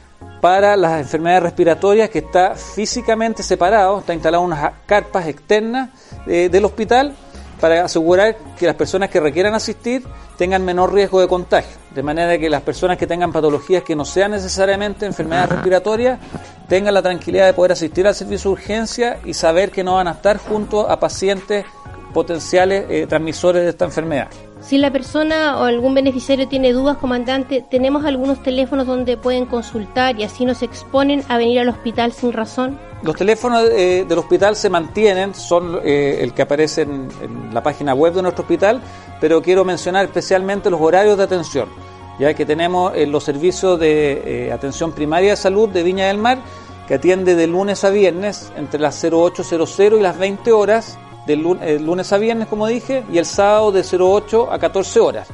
para 0.42 0.75
las 0.77 1.01
enfermedades 1.01 1.44
respiratorias 1.44 2.10
que 2.10 2.20
está 2.20 2.56
físicamente 2.56 3.44
separado, 3.44 4.00
está 4.00 4.13
instalado 4.13 4.44
unas 4.44 4.72
carpas 4.86 5.27
externas 5.27 5.89
eh, 6.27 6.50
del 6.51 6.65
hospital 6.65 7.15
para 7.60 7.86
asegurar 7.86 8.36
que 8.58 8.65
las 8.65 8.75
personas 8.75 9.10
que 9.10 9.20
requieran 9.20 9.54
asistir 9.54 10.04
tengan 10.38 10.63
menor 10.63 10.94
riesgo 10.94 11.22
de 11.22 11.27
contagio, 11.27 11.77
de 11.94 12.04
manera 12.04 12.38
que 12.38 12.50
las 12.50 12.62
personas 12.62 12.98
que 12.98 13.08
tengan 13.08 13.32
patologías 13.32 13.84
que 13.84 13.96
no 13.96 14.06
sean 14.06 14.32
necesariamente 14.32 15.06
enfermedades 15.06 15.50
respiratorias 15.50 16.20
tengan 16.68 16.94
la 16.94 17.01
tranquilidad 17.01 17.46
de 17.46 17.54
poder 17.54 17.72
asistir 17.72 18.06
al 18.06 18.15
servicio 18.15 18.50
de 18.50 18.54
urgencia 18.54 19.20
y 19.24 19.34
saber 19.34 19.72
que 19.72 19.84
no 19.84 19.96
van 19.96 20.08
a 20.08 20.12
estar 20.12 20.38
junto 20.38 20.89
a 20.89 21.00
pacientes 21.00 21.65
potenciales 22.13 22.86
eh, 22.89 23.08
transmisores 23.08 23.63
de 23.63 23.70
esta 23.70 23.86
enfermedad. 23.86 24.27
Si 24.62 24.77
la 24.77 24.91
persona 24.91 25.57
o 25.59 25.63
algún 25.65 25.93
beneficiario 25.93 26.47
tiene 26.47 26.74
dudas, 26.74 26.97
comandante, 26.97 27.63
tenemos 27.69 28.05
algunos 28.05 28.41
teléfonos 28.41 28.88
donde 28.88 29.17
pueden 29.17 29.45
consultar 29.45 30.19
y 30.19 30.24
así 30.24 30.45
nos 30.45 30.63
exponen 30.63 31.24
a 31.27 31.38
venir 31.38 31.59
al 31.59 31.69
hospital 31.69 32.13
sin 32.13 32.33
razón. 32.33 32.79
Los 33.03 33.15
teléfonos 33.15 33.69
eh, 33.69 34.05
del 34.07 34.17
hospital 34.17 34.55
se 34.55 34.69
mantienen, 34.69 35.35
son 35.35 35.79
eh, 35.83 36.17
el 36.21 36.33
que 36.33 36.41
aparece 36.41 36.83
en, 36.83 37.09
la 37.53 37.62
página 37.62 37.93
web 37.93 38.13
de 38.13 38.24
nuestro 38.24 38.43
hospital, 38.43 38.81
pero 39.21 39.41
quiero 39.41 39.65
mencionar 39.65 40.05
especialmente 40.05 40.69
los 40.69 40.81
horarios 40.81 41.17
de 41.17 41.24
atención, 41.24 41.69
ya 42.17 42.33
que 42.33 42.45
tenemos 42.45 42.93
eh, 42.95 43.05
los 43.05 43.24
servicios 43.24 43.79
de 43.79 44.51
atención 44.51 44.93
primaria 44.93 45.31
de 45.31 45.35
salud 45.35 45.69
de 45.69 45.83
Viña 45.83 46.07
del 46.07 46.17
Mar, 46.17 46.39
que 46.88 46.95
atiende 46.95 47.35
de 47.35 47.45
lunes 47.45 47.83
a 47.83 47.89
viernes 47.89 48.51
entre 48.55 48.79
las 48.79 49.03
0800 49.03 50.00
y 50.00 50.01
las 50.01 50.17
20 50.17 50.51
horas 50.51 50.97
del 51.25 51.41
lunes 51.84 52.13
a 52.13 52.17
viernes, 52.17 52.48
como 52.48 52.67
dije, 52.67 53.03
y 53.12 53.17
el 53.17 53.25
sábado 53.25 53.72
de 53.72 53.84
08 53.84 54.51
a 54.51 54.60
14 54.60 55.00
horas. 55.00 55.27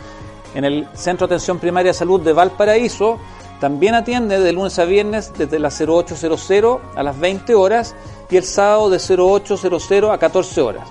En 0.53 0.65
el 0.65 0.87
Centro 0.93 1.27
de 1.27 1.35
Atención 1.35 1.59
Primaria 1.59 1.91
de 1.91 1.97
Salud 1.97 2.21
de 2.21 2.33
Valparaíso 2.33 3.19
también 3.59 3.95
atiende 3.95 4.39
de 4.39 4.51
lunes 4.51 4.79
a 4.79 4.85
viernes 4.85 5.31
desde 5.37 5.59
las 5.59 5.79
0800 5.79 6.79
a 6.95 7.03
las 7.03 7.19
20 7.19 7.55
horas 7.55 7.95
y 8.29 8.37
el 8.37 8.43
sábado 8.43 8.89
de 8.89 8.97
0800 8.97 10.11
a 10.11 10.17
14 10.17 10.61
horas. 10.61 10.89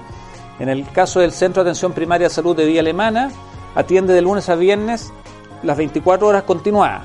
En 0.59 0.69
el 0.69 0.87
caso 0.91 1.21
del 1.21 1.33
Centro 1.33 1.65
de 1.65 1.71
Atención 1.71 1.93
Primaria 1.93 2.29
de 2.29 2.35
Salud 2.35 2.57
de 2.57 2.67
Vía 2.67 2.81
Alemana, 2.81 3.31
atiende 3.75 4.15
de 4.15 4.23
lunes 4.23 4.49
a 4.49 4.55
viernes 4.55 5.13
las 5.63 5.77
24 5.77 6.29
horas 6.29 6.43
continuadas. 6.45 7.03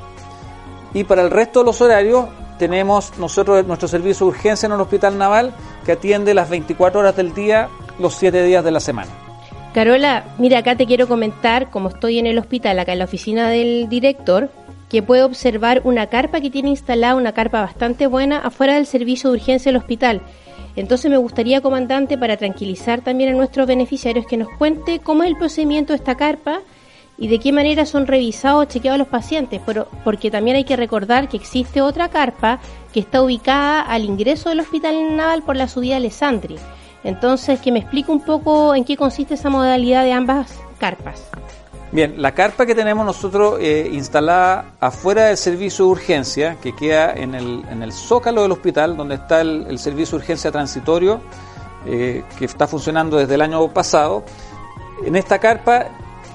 Y 0.94 1.04
para 1.04 1.24
el 1.24 1.32
resto 1.32 1.60
de 1.60 1.66
los 1.66 1.82
horarios 1.82 2.26
tenemos 2.58 3.18
nosotros 3.18 3.66
nuestro 3.66 3.88
servicio 3.88 4.26
de 4.26 4.32
urgencia 4.32 4.68
en 4.68 4.74
el 4.74 4.82
Hospital 4.82 5.18
Naval 5.18 5.54
que 5.86 5.94
atiende 5.94 6.34
las 6.34 6.50
24 6.50 7.00
horas 7.00 7.16
del 7.16 7.34
día 7.34 7.70
los 8.00 8.16
siete 8.16 8.44
días 8.44 8.64
de 8.64 8.72
la 8.72 8.80
semana. 8.80 9.12
Carola, 9.74 10.24
mira, 10.38 10.60
acá 10.60 10.76
te 10.76 10.86
quiero 10.86 11.08
comentar, 11.08 11.70
como 11.70 11.90
estoy 11.90 12.18
en 12.20 12.28
el 12.28 12.38
hospital, 12.38 12.80
acá 12.80 12.94
en 12.94 13.00
la 13.00 13.06
oficina 13.06 13.50
del 13.50 13.90
director, 13.90 14.50
que 14.90 15.04
puedo 15.04 15.26
observar 15.26 15.82
una 15.84 16.08
carpa 16.08 16.40
que 16.40 16.50
tiene 16.50 16.70
instalada, 16.70 17.16
una 17.16 17.34
carpa 17.34 17.62
bastante 17.62 18.08
buena, 18.08 18.40
afuera 18.40 18.76
del 18.76 18.86
servicio 18.86 19.30
de 19.30 19.38
urgencia 19.38 19.72
del 19.72 19.82
hospital. 19.82 20.22
Entonces 20.76 21.10
me 21.10 21.18
gustaría, 21.18 21.62
comandante, 21.62 22.18
para 22.18 22.38
tranquilizar 22.38 23.02
también 23.02 23.32
a 23.32 23.34
nuestros 23.34 23.68
beneficiarios, 23.68 24.26
que 24.26 24.38
nos 24.38 24.50
cuente 24.58 25.00
cómo 25.00 25.24
es 25.24 25.30
el 25.30 25.38
procedimiento 25.38 25.94
de 25.94 25.98
esta 25.98 26.16
carpa 26.16 26.62
y 27.18 27.28
de 27.28 27.40
qué 27.40 27.52
manera 27.52 27.86
son 27.86 28.08
revisados 28.08 28.64
o 28.64 28.70
chequeados 28.70 29.00
los 29.00 29.08
pacientes, 29.08 29.62
pero, 29.66 29.88
porque 30.04 30.32
también 30.32 30.58
hay 30.58 30.66
que 30.66 30.76
recordar 30.76 31.30
que 31.30 31.38
existe 31.38 31.82
otra 31.82 32.10
carpa 32.10 32.60
que 32.94 33.00
está 33.00 33.22
ubicada 33.22 33.82
al 33.82 34.04
ingreso 34.04 34.50
del 34.50 34.60
hospital 34.60 35.16
naval 35.16 35.44
por 35.44 35.56
la 35.56 35.68
subida 35.68 35.98
Alessandri. 35.98 36.58
Entonces, 37.06 37.60
que 37.60 37.72
me 37.72 37.80
explique 37.80 38.12
un 38.12 38.20
poco 38.20 38.74
en 38.74 38.84
qué 38.84 38.98
consiste 38.98 39.36
esa 39.36 39.50
modalidad 39.50 40.04
de 40.04 40.12
ambas 40.12 40.60
carpas. 40.80 41.22
Bien, 41.92 42.16
la 42.18 42.34
carpa 42.34 42.66
que 42.66 42.74
tenemos 42.74 43.06
nosotros 43.06 43.60
eh, 43.62 43.88
instalada 43.94 44.74
afuera 44.80 45.28
del 45.28 45.38
servicio 45.38 45.86
de 45.86 45.92
urgencia, 45.92 46.58
que 46.62 46.76
queda 46.76 47.14
en 47.14 47.36
el, 47.36 47.64
en 47.70 47.84
el 47.84 47.94
zócalo 47.94 48.42
del 48.42 48.52
hospital, 48.52 48.98
donde 48.98 49.16
está 49.16 49.42
el, 49.42 49.78
servicio 49.78 50.18
de 50.18 50.24
urgencia 50.24 50.52
transitorio, 50.52 51.22
eh, 51.86 52.24
que 52.40 52.46
está 52.46 52.68
funcionando 52.68 53.18
desde 53.18 53.36
el 53.36 53.42
año 53.42 53.72
pasado. 53.72 54.24
En 55.06 55.16
esta 55.16 55.38
carpa, 55.38 55.86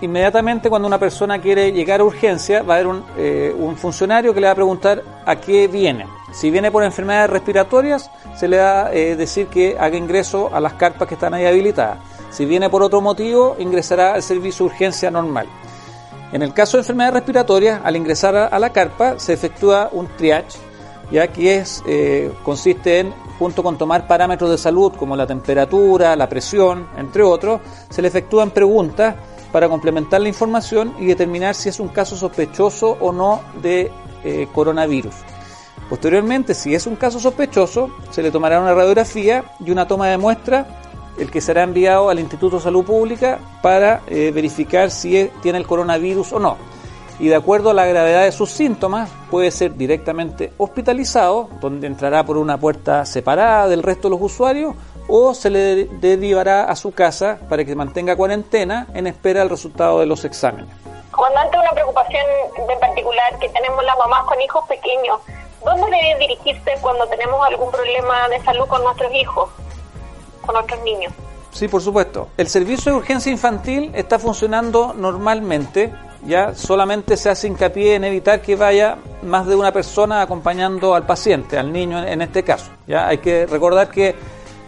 inmediatamente 0.01 0.71
cuando 0.71 0.87
una 0.87 0.99
persona 0.99 1.41
quiere 1.41 1.73
llegar 1.73 2.01
a 2.01 2.05
urgencia, 2.05 2.63
va 2.63 2.75
a 2.75 2.77
haber 2.77 2.87
un, 2.87 3.05
eh, 3.19 3.53
un 3.59 3.77
funcionario 3.77 4.33
que 4.33 4.41
le 4.41 4.47
va 4.47 4.53
a 4.53 4.57
preguntar 4.57 5.03
a 5.27 5.35
qué 5.35 5.67
viene. 5.67 6.07
Si 6.33 6.51
viene 6.51 6.71
por 6.71 6.85
enfermedades 6.85 7.31
respiratorias, 7.31 8.11
se 8.37 8.49
le 8.49 8.59
va 8.59 8.87
a 8.87 8.93
eh, 8.93 9.17
decir 9.17 9.49
que 9.49 9.77
haga 9.79 9.97
ingreso 9.97 10.51
a 10.53 10.61
las 10.61 10.75
carpas 10.75 11.09
que 11.09 11.15
están 11.15 11.35
ahí 11.35 11.45
habilitadas. 11.45 11.99
Si 12.31 12.45
viene 12.45 12.71
por 12.71 12.83
otro 12.83 13.01
motivo, 13.01 13.57
ingresará 13.59 14.15
al 14.15 14.23
servicio 14.23 14.67
de 14.67 14.73
urgencia 14.73 15.11
normal. 15.11 15.49
En 16.33 16.43
el 16.43 16.55
caso 16.55 16.77
de 16.77 16.83
enfermedades 16.83 17.15
respiratorias, 17.15 17.81
al 17.83 17.97
ingresar 17.97 18.37
a, 18.37 18.59
la 18.59 18.71
carpa 18.71 19.19
se 19.19 19.33
efectúa 19.33 19.89
un 19.91 20.07
triage, 20.17 20.59
ya 21.11 21.27
que 21.27 21.57
es, 21.57 21.83
eh, 21.89 22.33
consiste 22.45 23.01
en, 23.01 23.13
junto 23.41 23.65
con 23.65 23.77
tomar 23.77 24.07
parámetros 24.07 24.49
de 24.51 24.59
salud 24.59 24.93
como 24.97 25.17
la 25.17 25.27
temperatura, 25.27 26.15
la 26.15 26.29
presión, 26.29 26.87
entre 26.97 27.25
otros, 27.25 27.61
se 27.89 28.01
le 28.01 28.07
efectúan 28.07 28.53
preguntas 28.53 29.17
para 29.51 29.69
complementar 29.69 30.21
la 30.21 30.29
información 30.29 30.95
y 31.01 31.07
determinar 31.07 31.57
si 31.57 31.69
es 31.69 31.81
un 31.81 31.89
caso 31.89 32.17
sospechoso 32.17 32.97
o 33.01 33.11
no 33.11 33.41
de 33.61 33.91
eh, 34.23 34.47
coronavirus. 34.53 35.15
Posteriormente, 35.91 36.55
si 36.55 36.73
es 36.73 36.87
un 36.87 36.95
caso 36.95 37.19
sospechoso, 37.19 37.91
se 38.13 38.23
le 38.23 38.31
tomará 38.31 38.61
una 38.61 38.73
radiografía 38.73 39.45
y 39.59 39.73
una 39.73 39.89
toma 39.89 40.07
de 40.07 40.19
muestra, 40.19 40.65
el 41.19 41.33
que 41.33 41.41
será 41.41 41.65
enviado 41.65 42.09
al 42.09 42.21
Instituto 42.21 42.57
de 42.57 42.63
Salud 42.63 42.85
Pública 42.85 43.41
para 43.61 44.03
eh, 44.07 44.31
verificar 44.33 44.93
si 44.93 45.29
tiene 45.43 45.59
el 45.59 45.67
coronavirus 45.67 46.33
o 46.35 46.39
no. 46.39 46.57
Y 47.19 47.27
de 47.27 47.35
acuerdo 47.35 47.71
a 47.71 47.75
la 47.75 47.87
gravedad 47.87 48.23
de 48.23 48.31
sus 48.31 48.53
síntomas, 48.53 49.11
puede 49.33 49.51
ser 49.51 49.75
directamente 49.75 50.53
hospitalizado, 50.59 51.51
donde 51.61 51.89
entrará 51.89 52.25
por 52.25 52.39
una 52.39 52.57
puerta 52.57 53.05
separada 53.05 53.67
del 53.67 53.83
resto 53.83 54.09
de 54.09 54.15
los 54.15 54.23
usuarios, 54.23 54.77
o 55.09 55.35
se 55.35 55.51
le 55.51 55.87
derivará 55.87 56.67
a 56.67 56.77
su 56.77 56.93
casa 56.93 57.41
para 57.49 57.65
que 57.65 57.75
mantenga 57.75 58.15
cuarentena 58.15 58.87
en 58.95 59.09
espera 59.09 59.41
del 59.41 59.51
resultado 59.51 59.99
de 59.99 60.07
los 60.07 60.25
exámenes 60.25 60.69
Comandante, 61.11 61.59
una 61.59 61.73
preocupación 61.73 62.23
en 62.57 62.79
particular 62.79 63.39
que 63.41 63.49
tenemos 63.49 63.85
las 63.85 63.99
mamás 63.99 64.25
con 64.27 64.41
hijos 64.41 64.65
pequeños. 64.69 65.19
¿Dónde 65.65 65.91
debe 65.91 66.19
dirigirse 66.21 66.73
cuando 66.81 67.07
tenemos 67.07 67.47
algún 67.47 67.71
problema 67.71 68.29
de 68.29 68.43
salud 68.43 68.67
con 68.67 68.83
nuestros 68.83 69.13
hijos, 69.15 69.51
con 70.45 70.55
nuestros 70.55 70.83
niños? 70.83 71.13
Sí, 71.53 71.69
por 71.69 71.83
supuesto. 71.83 72.29
El 72.37 72.49
servicio 72.49 72.93
de 72.93 72.99
urgencia 72.99 73.31
infantil 73.31 73.91
está 73.95 74.19
funcionando 74.19 74.95
normalmente. 74.95 75.93
Ya 76.27 76.55
solamente 76.55 77.17
se 77.17 77.31
hace 77.31 77.49
hincapié 77.49 77.95
en 77.95 78.05
evitar 78.05 78.43
que 78.43 78.55
vaya 78.55 78.99
más 79.23 79.47
de 79.47 79.57
una 79.57 79.73
persona 79.73 80.23
acompañando 80.23 80.95
al 80.95 81.07
paciente, 81.07 81.59
al 81.59 81.73
niño 81.73 82.07
en 82.07 82.23
este 82.23 82.43
caso. 82.43 82.71
Ya 82.87 83.09
hay 83.09 83.19
que 83.19 83.47
recordar 83.47 83.91
que 83.91 84.15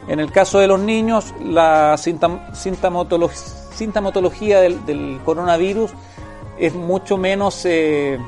en 0.09 0.19
el 0.19 0.33
caso 0.33 0.59
de 0.59 0.67
los 0.67 0.81
niños 0.81 1.33
la 1.41 1.97
sintomatología 1.97 4.61
del, 4.61 5.21
coronavirus 5.25 5.93
es 6.59 6.75
mucho 6.75 7.17
menos 7.17 7.65
eh, 7.65 8.19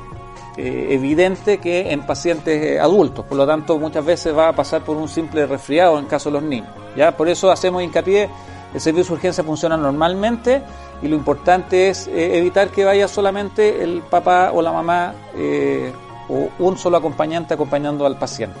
eh, 0.57 0.87
evidente 0.91 1.57
que 1.57 1.91
en 1.91 2.05
pacientes 2.05 2.79
adultos, 2.79 3.25
por 3.25 3.37
lo 3.37 3.45
tanto 3.45 3.77
muchas 3.77 4.05
veces 4.05 4.35
va 4.35 4.49
a 4.49 4.53
pasar 4.53 4.83
por 4.83 4.95
un 4.97 5.07
simple 5.07 5.45
resfriado 5.45 5.99
en 5.99 6.05
caso 6.05 6.29
de 6.29 6.33
los 6.33 6.43
niños. 6.43 6.69
¿ya? 6.95 7.15
Por 7.15 7.27
eso 7.27 7.51
hacemos 7.51 7.83
hincapié, 7.83 8.29
el 8.73 8.81
servicio 8.81 9.11
de 9.11 9.13
urgencia 9.15 9.43
funciona 9.43 9.77
normalmente 9.77 10.61
y 11.01 11.07
lo 11.07 11.15
importante 11.15 11.89
es 11.89 12.07
eh, 12.07 12.37
evitar 12.37 12.69
que 12.69 12.85
vaya 12.85 13.07
solamente 13.07 13.83
el 13.83 14.01
papá 14.01 14.51
o 14.53 14.61
la 14.61 14.71
mamá 14.71 15.13
eh, 15.35 15.91
o 16.29 16.49
un 16.59 16.77
solo 16.77 16.97
acompañante 16.97 17.53
acompañando 17.53 18.05
al 18.05 18.17
paciente. 18.17 18.59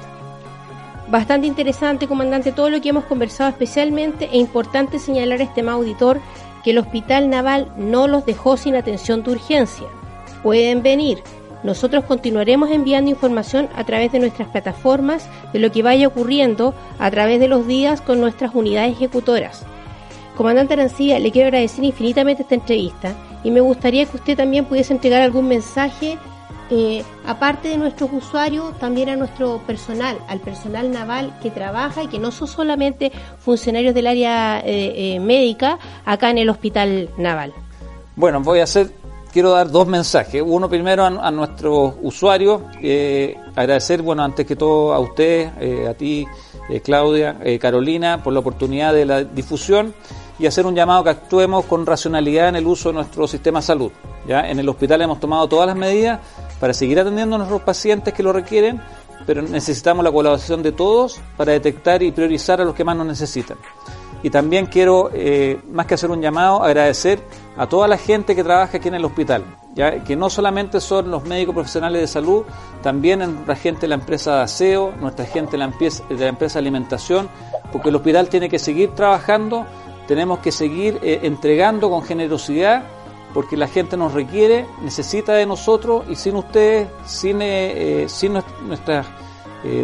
Bastante 1.07 1.45
interesante, 1.47 2.07
comandante, 2.07 2.51
todo 2.51 2.69
lo 2.69 2.81
que 2.81 2.89
hemos 2.89 3.05
conversado 3.05 3.51
especialmente 3.51 4.27
e 4.31 4.37
importante 4.37 4.97
señalar 4.97 5.39
a 5.39 5.43
este 5.43 5.61
auditor 5.61 6.19
que 6.63 6.71
el 6.71 6.79
Hospital 6.79 7.29
Naval 7.29 7.71
no 7.77 8.07
los 8.07 8.25
dejó 8.25 8.57
sin 8.57 8.75
atención 8.75 9.23
de 9.23 9.31
urgencia. 9.31 9.87
Pueden 10.41 10.81
venir, 10.81 11.21
nosotros 11.65 12.03
continuaremos 12.05 12.69
enviando 12.69 13.09
información 13.09 13.69
a 13.75 13.83
través 13.83 14.11
de 14.11 14.19
nuestras 14.19 14.47
plataformas 14.49 15.27
de 15.51 15.59
lo 15.59 15.71
que 15.71 15.81
vaya 15.81 16.07
ocurriendo 16.07 16.75
a 16.99 17.09
través 17.09 17.39
de 17.39 17.47
los 17.47 17.65
días 17.65 18.01
con 18.01 18.21
nuestras 18.21 18.53
unidades 18.53 18.93
ejecutoras. 18.93 19.65
Comandante 20.37 20.75
Arancía, 20.75 21.17
le 21.17 21.31
quiero 21.31 21.47
agradecer 21.47 21.83
infinitamente 21.83 22.43
esta 22.43 22.55
entrevista 22.55 23.15
y 23.43 23.49
me 23.49 23.61
gustaría 23.61 24.05
que 24.05 24.17
usted 24.17 24.37
también 24.37 24.65
pudiese 24.65 24.93
entregar 24.93 25.21
algún 25.21 25.47
mensaje, 25.47 26.19
eh, 26.69 27.03
aparte 27.25 27.69
de 27.69 27.77
nuestros 27.77 28.11
usuarios, 28.13 28.77
también 28.77 29.09
a 29.09 29.15
nuestro 29.15 29.59
personal, 29.65 30.17
al 30.27 30.41
personal 30.41 30.91
naval 30.91 31.35
que 31.41 31.49
trabaja 31.49 32.03
y 32.03 32.07
que 32.07 32.19
no 32.19 32.31
son 32.31 32.47
solamente 32.47 33.11
funcionarios 33.39 33.95
del 33.95 34.05
área 34.05 34.59
eh, 34.59 35.15
eh, 35.15 35.19
médica 35.19 35.79
acá 36.05 36.29
en 36.29 36.37
el 36.37 36.49
Hospital 36.49 37.09
Naval. 37.17 37.53
Bueno, 38.15 38.41
voy 38.41 38.59
a 38.59 38.63
hacer 38.63 38.91
quiero 39.35 39.51
dar 39.51 39.69
dos 39.69 39.85
mensajes. 39.85 40.41
Uno 40.45 40.69
primero 40.69 41.03
a, 41.03 41.29
nuestros 41.29 41.95
usuarios, 42.01 42.61
eh, 42.81 43.35
agradecer, 43.53 44.01
bueno, 44.01 44.23
antes 44.23 44.45
que 44.45 44.55
todo 44.55 44.93
a 44.93 44.99
usted, 44.99 45.51
eh, 45.59 45.89
a 45.89 45.93
ti, 45.93 46.25
eh, 46.69 46.79
Claudia, 46.79 47.37
Carolina, 47.59 48.23
por 48.23 48.31
la 48.31 48.39
oportunidad 48.39 48.93
de 48.93 49.05
la 49.05 49.25
difusión 49.25 49.93
y 50.39 50.45
hacer 50.45 50.65
un 50.65 50.73
llamado 50.73 51.03
que 51.03 51.09
actuemos 51.09 51.65
con 51.65 51.85
racionalidad 51.85 52.47
en 52.47 52.55
el 52.55 52.65
uso 52.65 52.89
de 52.89 52.95
nuestro 52.95 53.27
sistema 53.27 53.59
de 53.59 53.65
salud. 53.65 53.91
¿ya? 54.25 54.49
En 54.49 54.57
el 54.57 54.69
hospital 54.69 55.01
hemos 55.01 55.19
tomado 55.19 55.49
todas 55.49 55.67
las 55.67 55.75
medidas 55.75 56.21
para 56.61 56.73
seguir 56.73 56.97
atendiendo 57.01 57.35
a 57.35 57.39
nuestros 57.39 57.61
pacientes 57.63 58.13
que 58.13 58.23
lo 58.23 58.31
requieren, 58.31 58.79
pero 59.25 59.41
necesitamos 59.41 60.05
la 60.05 60.13
colaboración 60.13 60.63
de 60.63 60.71
todos 60.71 61.19
para 61.35 61.51
detectar 61.51 62.01
y 62.03 62.13
priorizar 62.13 62.61
a 62.61 62.63
los 62.63 62.73
que 62.73 62.85
más 62.85 62.95
nos 62.95 63.07
necesitan. 63.07 63.57
Y 64.25 64.31
también 64.31 64.65
quiero, 64.65 65.11
eh, 65.13 65.59
más 65.71 65.85
que 65.85 65.93
hacer 65.93 66.09
un 66.09 66.19
llamado, 66.19 66.63
agradecer 66.63 67.21
a 67.57 67.67
toda 67.69 67.87
la 67.87 67.95
gente 67.95 68.35
que 68.35 68.43
trabaja 68.43 68.77
aquí 68.77 68.87
en 68.87 68.95
el 68.95 69.05
hospital, 69.05 69.45
ya 69.75 70.03
que 70.03 70.15
no 70.15 70.31
solamente 70.31 70.81
son 70.81 71.11
los 71.11 71.25
médicos 71.25 71.53
profesionales 71.53 72.01
de 72.01 72.07
salud, 72.07 72.43
también 72.81 73.19
nuestra 73.19 73.55
gente 73.55 73.81
de 73.81 73.89
la 73.89 73.93
empresa 73.93 74.37
de 74.37 74.41
aseo, 74.41 74.93
nuestra 74.99 75.25
gente 75.25 75.51
de 75.51 75.57
la 75.59 75.65
empresa 75.65 76.03
de, 76.09 76.59
alimentación, 76.59 77.29
porque 77.71 77.89
el 77.89 77.97
hospital 77.97 78.27
tiene 78.27 78.49
que 78.49 78.57
seguir 78.57 78.95
trabajando, 78.95 79.67
tenemos 80.07 80.39
que 80.39 80.51
seguir 80.51 80.99
eh, 81.03 81.19
entregando 81.21 81.91
con 81.91 82.01
generosidad, 82.01 82.83
porque 83.31 83.55
la 83.55 83.67
gente 83.67 83.95
nos 83.95 84.11
requiere, 84.13 84.65
necesita 84.81 85.33
de 85.33 85.45
nosotros 85.45 86.03
y 86.09 86.15
sin 86.15 86.35
ustedes, 86.35 86.87
sin, 87.05 87.43
eh, 87.43 88.05
sin, 88.07 88.33
nuestra, 88.33 89.05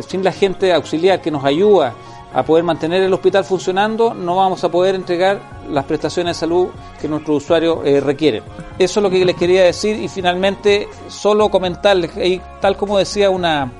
sin 0.08 0.24
la 0.24 0.32
gente 0.32 0.74
auxiliar 0.74 1.22
que 1.22 1.30
nos 1.30 1.46
ayuda, 1.46 1.94
a 2.34 2.44
poder 2.44 2.64
mantener 2.64 3.04
el 3.04 3.14
hospital 3.14 3.44
funcionando, 3.44 4.14
no 4.14 4.38
vamos 4.38 4.64
a 4.64 4.70
poder 4.70 4.96
entregar 4.96 5.42
las 5.70 5.86
prestaciones 5.86 6.38
de 6.38 6.40
salud 6.40 6.68
que 7.00 7.08
nuestros 7.08 7.44
usuarios 7.44 7.80
eh, 7.84 8.00
requieren. 8.00 8.44
Eso 8.80 9.00
es 9.00 9.04
lo 9.04 9.10
que 9.10 9.24
les 9.26 9.36
quería 9.36 9.64
decir 9.64 9.98
y 9.98 10.08
finalmente 10.08 10.88
solo 11.08 11.50
comentarles, 11.50 12.12
tal 12.62 12.78
como 12.78 12.98
decía 12.98 13.30
una, 13.30 13.72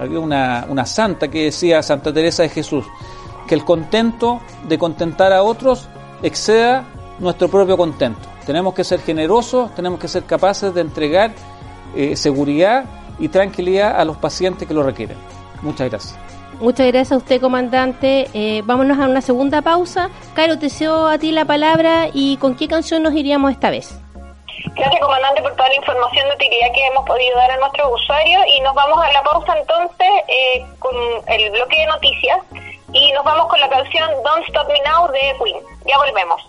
había 0.00 0.18
una, 0.18 0.66
una 0.68 0.84
santa 0.84 1.28
que 1.28 1.44
decía 1.44 1.82
Santa 1.82 2.12
Teresa 2.12 2.42
de 2.42 2.48
Jesús, 2.48 2.84
que 3.46 3.54
el 3.54 3.64
contento 3.64 4.40
de 4.68 4.78
contentar 4.78 5.32
a 5.32 5.42
otros 5.42 5.88
exceda 6.22 6.84
nuestro 7.18 7.48
propio 7.48 7.76
contento. 7.76 8.28
Tenemos 8.46 8.74
que 8.74 8.82
ser 8.82 9.00
generosos, 9.00 9.72
tenemos 9.74 10.00
que 10.00 10.08
ser 10.08 10.24
capaces 10.24 10.74
de 10.74 10.80
entregar 10.80 11.32
eh, 11.94 12.16
seguridad 12.16 12.84
y 13.18 13.28
tranquilidad 13.28 14.00
a 14.00 14.04
los 14.04 14.16
pacientes 14.16 14.66
que 14.66 14.74
lo 14.74 14.82
requieren. 14.82 15.16
Muchas 15.62 15.88
gracias. 15.88 16.31
Muchas 16.62 16.86
gracias 16.86 17.10
a 17.10 17.16
usted, 17.16 17.40
comandante. 17.40 18.28
Eh, 18.34 18.62
vámonos 18.64 18.96
a 19.00 19.08
una 19.08 19.20
segunda 19.20 19.62
pausa. 19.62 20.10
Caro, 20.32 20.60
te 20.60 20.70
cedo 20.70 21.08
a 21.08 21.18
ti 21.18 21.32
la 21.32 21.44
palabra 21.44 22.06
y 22.14 22.36
con 22.36 22.56
qué 22.56 22.68
canción 22.68 23.02
nos 23.02 23.14
iríamos 23.14 23.50
esta 23.50 23.68
vez. 23.68 23.98
Gracias, 24.76 25.00
comandante, 25.00 25.42
por 25.42 25.56
toda 25.56 25.68
la 25.68 25.74
información 25.74 26.28
de 26.28 26.34
utilidad 26.36 26.68
que 26.72 26.86
hemos 26.86 27.04
podido 27.04 27.36
dar 27.36 27.50
a 27.50 27.56
nuestros 27.56 28.00
usuarios. 28.00 28.44
Y 28.46 28.60
nos 28.60 28.76
vamos 28.76 29.04
a 29.04 29.12
la 29.12 29.24
pausa 29.24 29.58
entonces 29.58 30.08
eh, 30.28 30.64
con 30.78 30.94
el 31.26 31.50
bloque 31.50 31.78
de 31.78 31.86
noticias. 31.86 32.38
Y 32.92 33.10
nos 33.10 33.24
vamos 33.24 33.48
con 33.48 33.58
la 33.58 33.68
canción 33.68 34.08
Don't 34.22 34.46
Stop 34.46 34.68
Me 34.68 34.78
Now 34.88 35.08
de 35.10 35.34
Queen. 35.42 35.56
Ya 35.84 35.98
volvemos. 35.98 36.40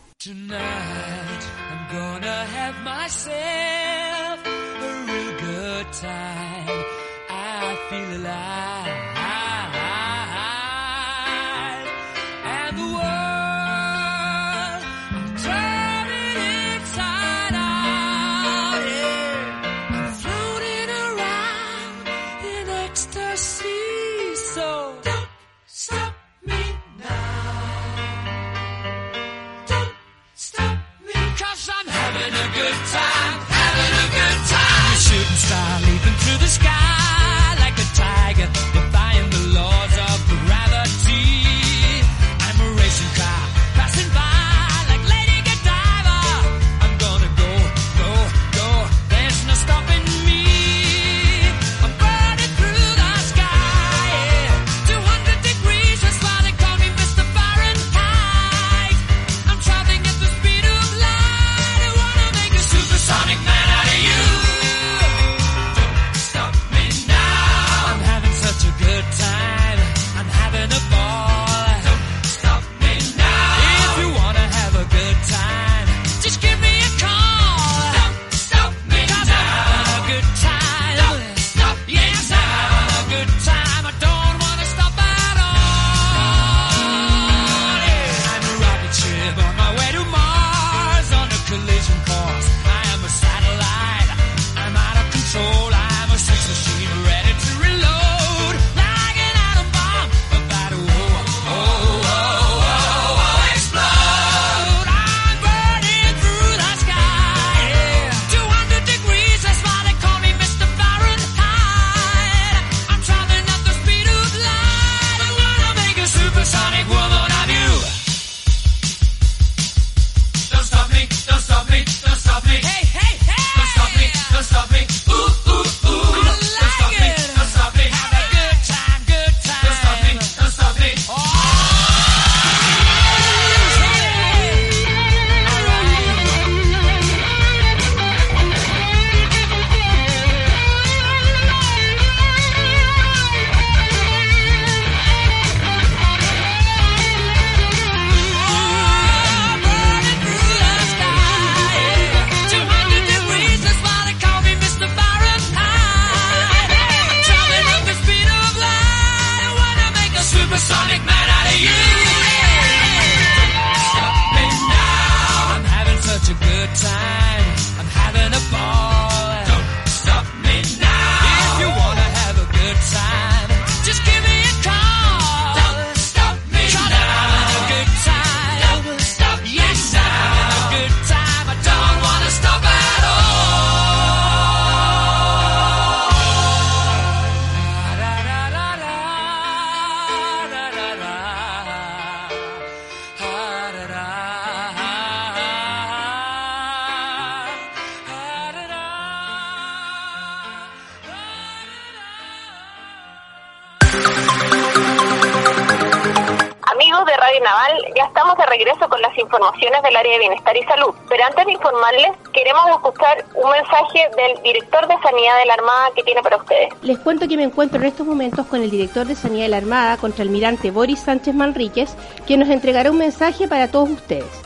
Naval, 207.40 207.78
ya 207.96 208.06
estamos 208.06 208.38
de 208.38 208.46
regreso 208.46 208.88
con 208.90 209.02
las 209.02 209.18
informaciones 209.18 209.82
del 209.84 209.96
área 209.96 210.14
de 210.14 210.20
bienestar 210.20 210.56
y 210.56 210.64
salud. 210.64 210.94
Pero 211.10 211.24
antes 211.26 211.46
de 211.46 211.52
informarles, 211.54 212.12
queremos 212.34 212.68
escuchar 212.70 213.26
un 213.36 213.50
mensaje 213.52 214.10
del 214.16 214.44
director 214.44 214.88
de 214.88 214.96
Sanidad 215.02 215.38
de 215.40 215.46
la 215.46 215.54
Armada 215.56 215.90
que 215.96 216.04
tiene 216.04 216.22
para 216.22 216.38
ustedes. 216.38 216.70
Les 216.82 217.00
cuento 217.00 217.28
que 217.28 217.38
me 217.38 217.44
encuentro 217.44 217.80
en 217.80 217.86
estos 217.86 218.06
momentos 218.06 218.46
con 218.48 218.62
el 218.62 218.70
director 218.70 219.06
de 219.06 219.16
Sanidad 219.16 219.44
de 219.44 219.50
la 219.50 219.58
Armada, 219.58 219.98
contraalmirante 219.98 220.72
Boris 220.72 221.00
Sánchez 221.00 221.36
Manríquez, 221.36 221.96
quien 222.26 222.40
nos 222.40 222.50
entregará 222.50 222.92
un 222.92 222.98
mensaje 222.98 223.48
para 223.48 223.70
todos 223.70 223.90
ustedes. 223.90 224.44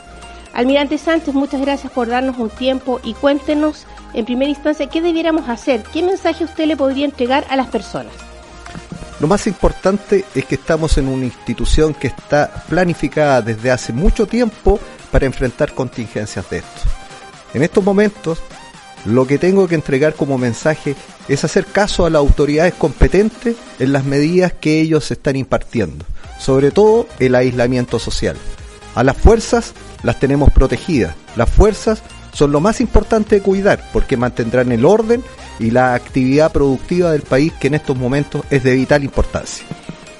Almirante 0.54 0.98
Sánchez, 0.98 1.34
muchas 1.34 1.60
gracias 1.60 1.92
por 1.92 2.08
darnos 2.08 2.38
un 2.38 2.50
tiempo 2.50 3.00
y 3.04 3.14
cuéntenos 3.14 3.86
en 4.14 4.24
primera 4.24 4.50
instancia 4.50 4.88
qué 4.88 5.00
debiéramos 5.00 5.48
hacer, 5.48 5.82
qué 5.92 6.02
mensaje 6.02 6.44
usted 6.44 6.66
le 6.66 6.76
podría 6.76 7.04
entregar 7.04 7.44
a 7.50 7.56
las 7.56 7.68
personas. 7.68 8.27
Lo 9.20 9.26
más 9.26 9.46
importante 9.48 10.24
es 10.34 10.44
que 10.44 10.54
estamos 10.54 10.96
en 10.96 11.08
una 11.08 11.24
institución 11.24 11.92
que 11.92 12.06
está 12.06 12.64
planificada 12.68 13.42
desde 13.42 13.70
hace 13.70 13.92
mucho 13.92 14.26
tiempo 14.26 14.78
para 15.10 15.26
enfrentar 15.26 15.74
contingencias 15.74 16.48
de 16.50 16.58
estos. 16.58 16.84
En 17.52 17.62
estos 17.62 17.82
momentos, 17.82 18.38
lo 19.04 19.26
que 19.26 19.38
tengo 19.38 19.66
que 19.66 19.74
entregar 19.74 20.14
como 20.14 20.38
mensaje 20.38 20.94
es 21.28 21.44
hacer 21.44 21.66
caso 21.66 22.06
a 22.06 22.10
las 22.10 22.20
autoridades 22.20 22.74
competentes 22.74 23.56
en 23.78 23.92
las 23.92 24.04
medidas 24.04 24.52
que 24.52 24.80
ellos 24.80 25.10
están 25.10 25.34
impartiendo, 25.34 26.04
sobre 26.38 26.70
todo 26.70 27.08
el 27.18 27.34
aislamiento 27.34 27.98
social. 27.98 28.36
A 28.94 29.02
las 29.02 29.16
fuerzas 29.16 29.72
las 30.02 30.20
tenemos 30.20 30.52
protegidas, 30.52 31.14
las 31.36 31.50
fuerzas 31.50 32.02
son 32.32 32.52
lo 32.52 32.60
más 32.60 32.80
importante 32.80 33.36
de 33.36 33.42
cuidar 33.42 33.82
porque 33.92 34.16
mantendrán 34.16 34.70
el 34.70 34.84
orden 34.84 35.24
y 35.58 35.70
la 35.70 35.94
actividad 35.94 36.52
productiva 36.52 37.12
del 37.12 37.22
país 37.22 37.52
que 37.60 37.68
en 37.68 37.74
estos 37.74 37.96
momentos 37.96 38.42
es 38.50 38.62
de 38.62 38.74
vital 38.74 39.04
importancia. 39.04 39.64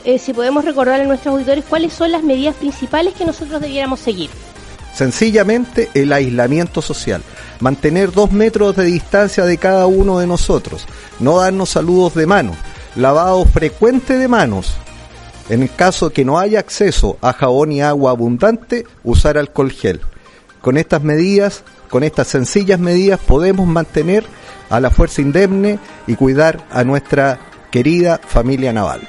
Eh, 0.04 0.18
si 0.18 0.32
podemos 0.32 0.64
recordar 0.64 1.00
a 1.00 1.04
nuestros 1.04 1.34
auditores 1.34 1.64
cuáles 1.64 1.92
son 1.92 2.12
las 2.12 2.22
medidas 2.22 2.56
principales 2.56 3.14
que 3.14 3.24
nosotros 3.24 3.60
debiéramos 3.60 4.00
seguir. 4.00 4.30
Sencillamente 4.94 5.90
el 5.94 6.12
aislamiento 6.12 6.82
social, 6.82 7.22
mantener 7.60 8.10
dos 8.10 8.32
metros 8.32 8.74
de 8.74 8.84
distancia 8.84 9.44
de 9.44 9.58
cada 9.58 9.86
uno 9.86 10.18
de 10.18 10.26
nosotros, 10.26 10.86
no 11.20 11.38
darnos 11.38 11.70
saludos 11.70 12.14
de 12.14 12.26
mano, 12.26 12.52
lavado 12.96 13.44
frecuente 13.44 14.18
de 14.18 14.28
manos. 14.28 14.76
En 15.48 15.62
el 15.62 15.72
caso 15.72 16.10
que 16.10 16.24
no 16.24 16.38
haya 16.38 16.58
acceso 16.58 17.16
a 17.20 17.32
jabón 17.32 17.72
y 17.72 17.80
agua 17.80 18.10
abundante, 18.10 18.86
usar 19.04 19.38
alcohol 19.38 19.70
gel. 19.70 20.00
Con 20.60 20.76
estas 20.76 21.02
medidas, 21.02 21.62
con 21.88 22.02
estas 22.02 22.28
sencillas 22.28 22.78
medidas, 22.78 23.20
podemos 23.20 23.66
mantener 23.66 24.24
a 24.70 24.80
la 24.80 24.90
Fuerza 24.90 25.22
Indemne 25.22 25.78
y 26.06 26.14
cuidar 26.14 26.64
a 26.70 26.84
nuestra 26.84 27.38
querida 27.70 28.20
familia 28.24 28.72
naval. 28.72 29.00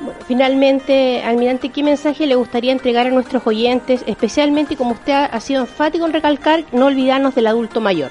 Bueno, 0.00 0.18
finalmente, 0.26 1.22
almirante, 1.22 1.68
¿qué 1.68 1.82
mensaje 1.82 2.26
le 2.26 2.34
gustaría 2.34 2.72
entregar 2.72 3.06
a 3.06 3.10
nuestros 3.10 3.46
oyentes, 3.46 4.02
especialmente 4.06 4.76
como 4.76 4.92
usted 4.92 5.12
ha 5.12 5.40
sido 5.40 5.60
enfático 5.60 6.06
en 6.06 6.12
recalcar, 6.12 6.64
no 6.72 6.86
olvidarnos 6.86 7.34
del 7.34 7.46
adulto 7.46 7.80
mayor? 7.80 8.10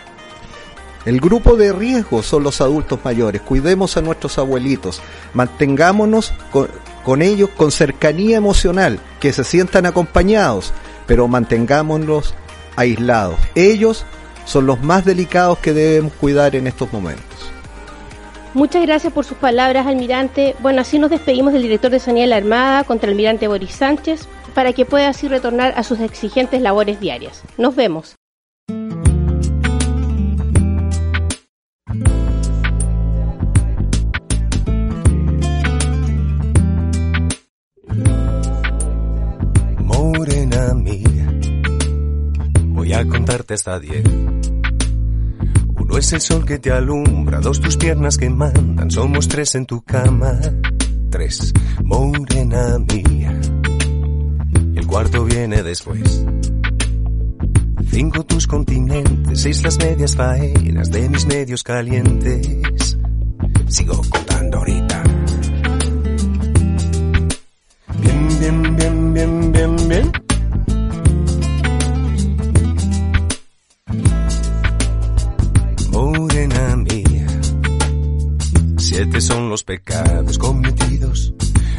El 1.04 1.19
grupo 1.19 1.56
de 1.56 1.74
riesgo 1.74 2.21
son 2.21 2.43
los 2.43 2.62
adultos 2.62 3.00
mayores. 3.04 3.41
Cuidemos 3.41 3.97
a 3.97 4.02
nuestros 4.02 4.38
abuelitos. 4.38 5.02
Mantengámonos 5.34 6.32
con, 6.52 6.67
con, 7.04 7.24
ellos 7.24 7.50
con 7.58 7.71
cercanía 7.71 8.38
emocional, 8.38 9.00
que 9.19 9.34
se 9.34 9.43
sientan 9.43 9.88
acompañados, 9.88 10.74
pero 11.08 11.28
mantengámonos 11.28 12.36
aislados. 12.75 13.39
Ellos 13.55 14.05
son 14.45 14.65
los 14.65 14.81
más 14.81 15.05
delicados 15.05 15.60
que 15.60 15.73
debemos 15.73 16.13
cuidar 16.13 16.55
en 16.55 16.67
estos 16.67 16.91
momentos. 16.91 17.25
Muchas 18.53 18.81
gracias 18.81 19.13
por 19.13 19.23
sus 19.23 19.38
palabras, 19.38 19.88
almirante. 19.88 20.55
Bueno, 20.60 20.81
así 20.81 20.99
nos 20.99 21.10
despedimos 21.10 21.53
del 21.53 21.62
director 21.62 21.89
de 21.89 21.99
Sanidad 21.99 22.25
de 22.25 22.29
la 22.31 22.36
Armada 22.38 22.84
contra 22.84 23.10
almirante 23.10 23.47
Boris 23.47 23.73
Sánchez 23.73 24.27
para 24.53 24.73
que 24.73 24.86
pueda 24.86 25.07
así 25.07 25.29
retornar 25.29 25.73
a 25.77 25.84
sus 25.84 26.01
exigentes 26.01 26.62
labores 26.62 26.99
diarias. 26.99 27.43
Nos 27.57 27.75
vemos. 27.75 28.15
Hasta 43.32 43.80
diez. 43.80 44.04
Uno 45.78 45.98
es 45.98 46.12
el 46.12 46.22
sol 46.22 46.46
que 46.46 46.60
te 46.60 46.72
alumbra, 46.72 47.39
dos 47.39 47.62
tus 47.62 47.78
piernas 47.78 48.17
que 48.17 48.30
mandan, 48.30 48.91
somos 48.91 49.28
tres 49.28 49.56
en 49.56 49.65
tu 49.65 49.82
cama. 49.84 50.38
Tres, 51.10 51.54
morena 51.84 52.78
mía. 52.80 53.39
Y 54.74 54.78
el 54.78 54.86
cuarto 54.86 55.24
viene 55.24 55.63
después. 55.63 56.26
Cinco 57.89 58.26
tus 58.26 58.48
continentes, 58.48 59.41
seis 59.41 59.63
las 59.63 59.78
medias 59.78 60.15
faenas 60.15 60.91
de 60.91 61.10
mis 61.10 61.26
medios 61.26 61.63
calientes. 61.63 62.98
Sigo 63.67 64.02
contando 64.10 64.58
ahorita. 64.58 65.04
Bien, 68.02 68.28
bien, 68.39 68.76
bien, 68.76 69.13
bien, 69.13 69.52
bien, 69.52 69.76
bien. 69.88 70.20
Los 79.51 79.65
pecados 79.65 80.37
cometidos. 80.37 81.33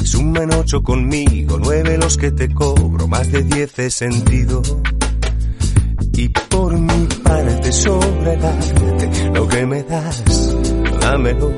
Suman 0.05 0.53
ocho 0.53 0.83
conmigo, 0.83 1.59
nueve 1.59 1.97
los 1.97 2.19
que 2.19 2.31
te 2.31 2.53
cobro, 2.53 3.09
más 3.09 3.33
de 3.33 3.43
diez 3.45 3.79
he 3.79 3.91
sentido. 3.91 4.61
Y 6.13 6.29
por 6.29 6.79
mi 6.79 7.07
parte 7.25 7.73
sobra 7.73 8.37
darte 8.37 9.31
lo 9.33 9.49
que 9.49 9.65
me 9.65 9.83
das, 9.85 10.23
dámelo, 11.01 11.51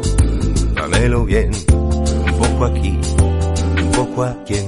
dámelo 0.76 1.24
bien, 1.24 1.50
un 1.72 2.38
poco 2.38 2.64
aquí, 2.66 2.96
un 3.82 3.90
poco 3.90 4.22
aquí. 4.22 4.60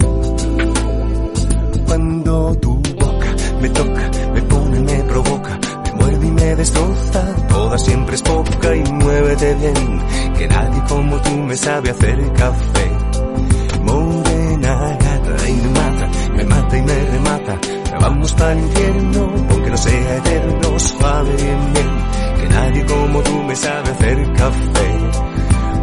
Cuando 1.87 2.57
tu 2.57 2.75
boca 2.75 3.37
me 3.63 3.69
toca, 3.69 4.11
me 4.35 4.43
pone, 4.43 4.81
me 4.81 5.03
provoca, 5.05 5.61
muerde 6.07 6.27
y 6.27 6.31
me 6.31 6.57
destroza, 6.57 7.37
toda 7.49 7.79
siempre 7.79 8.15
es 8.15 8.23
poca 8.23 8.77
y 8.77 8.93
muévete 8.93 9.55
bien, 9.55 10.01
que 10.39 10.47
nadie 10.47 10.83
como 10.89 11.17
tú 11.21 11.31
me 11.31 11.57
sabe 11.57 11.91
hacer 11.91 12.33
café. 12.35 12.91
Morena 13.83 14.99
gata 15.01 15.49
y 15.49 15.53
me 15.53 15.69
mata, 15.71 16.09
me 16.37 16.45
mata 16.45 16.79
y 16.79 16.83
me 16.83 17.05
remata, 17.11 17.59
vamos 18.01 18.33
para 18.35 18.53
el 18.53 18.59
infierno, 18.61 19.33
aunque 19.51 19.71
no 19.71 19.77
sea 19.77 20.17
eterno, 20.17 20.79
suave 20.79 21.37
bien 21.37 21.73
bien, 21.75 22.41
que 22.41 22.49
nadie 22.55 22.87
como 22.87 23.23
tú 23.23 23.43
me 23.43 23.57
sabe 23.57 23.91
hacer 23.91 24.33
café. 24.35 25.26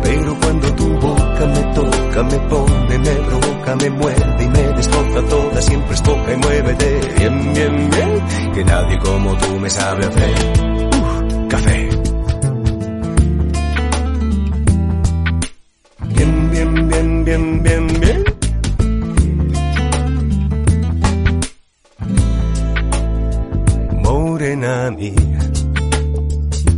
Pero 0.03 0.37
cuando 0.39 0.75
tu 0.75 0.89
boca 0.99 1.45
me 1.47 1.63
toca, 1.73 2.23
me 2.23 2.39
pone, 2.49 2.97
me 2.99 3.15
provoca, 3.27 3.75
me 3.77 3.89
muerde 3.89 4.43
y 4.43 4.47
me 4.47 4.63
destroza 4.73 5.21
toda, 5.29 5.61
siempre 5.61 5.93
es 5.95 6.01
poca 6.01 6.33
y 6.33 6.37
muévete 6.37 6.99
bien, 7.17 7.53
bien, 7.53 7.89
bien, 7.89 8.53
que 8.53 8.63
nadie 8.65 8.99
como 8.99 9.37
tú 9.37 9.59
me 9.59 9.69
sabe 9.69 10.05
hacer 10.05 10.35
uh, 10.95 11.47
café. 11.47 11.89
Bien, 16.15 16.51
bien, 16.51 16.89
bien, 16.89 17.23
bien, 17.25 17.63
bien, 17.63 17.87
bien. 17.99 18.23
Morena 24.01 24.91
mía, 24.91 25.39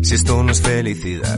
si 0.04 0.16
esto 0.16 0.44
no 0.44 0.52
es 0.52 0.62
felicidad 0.62 1.38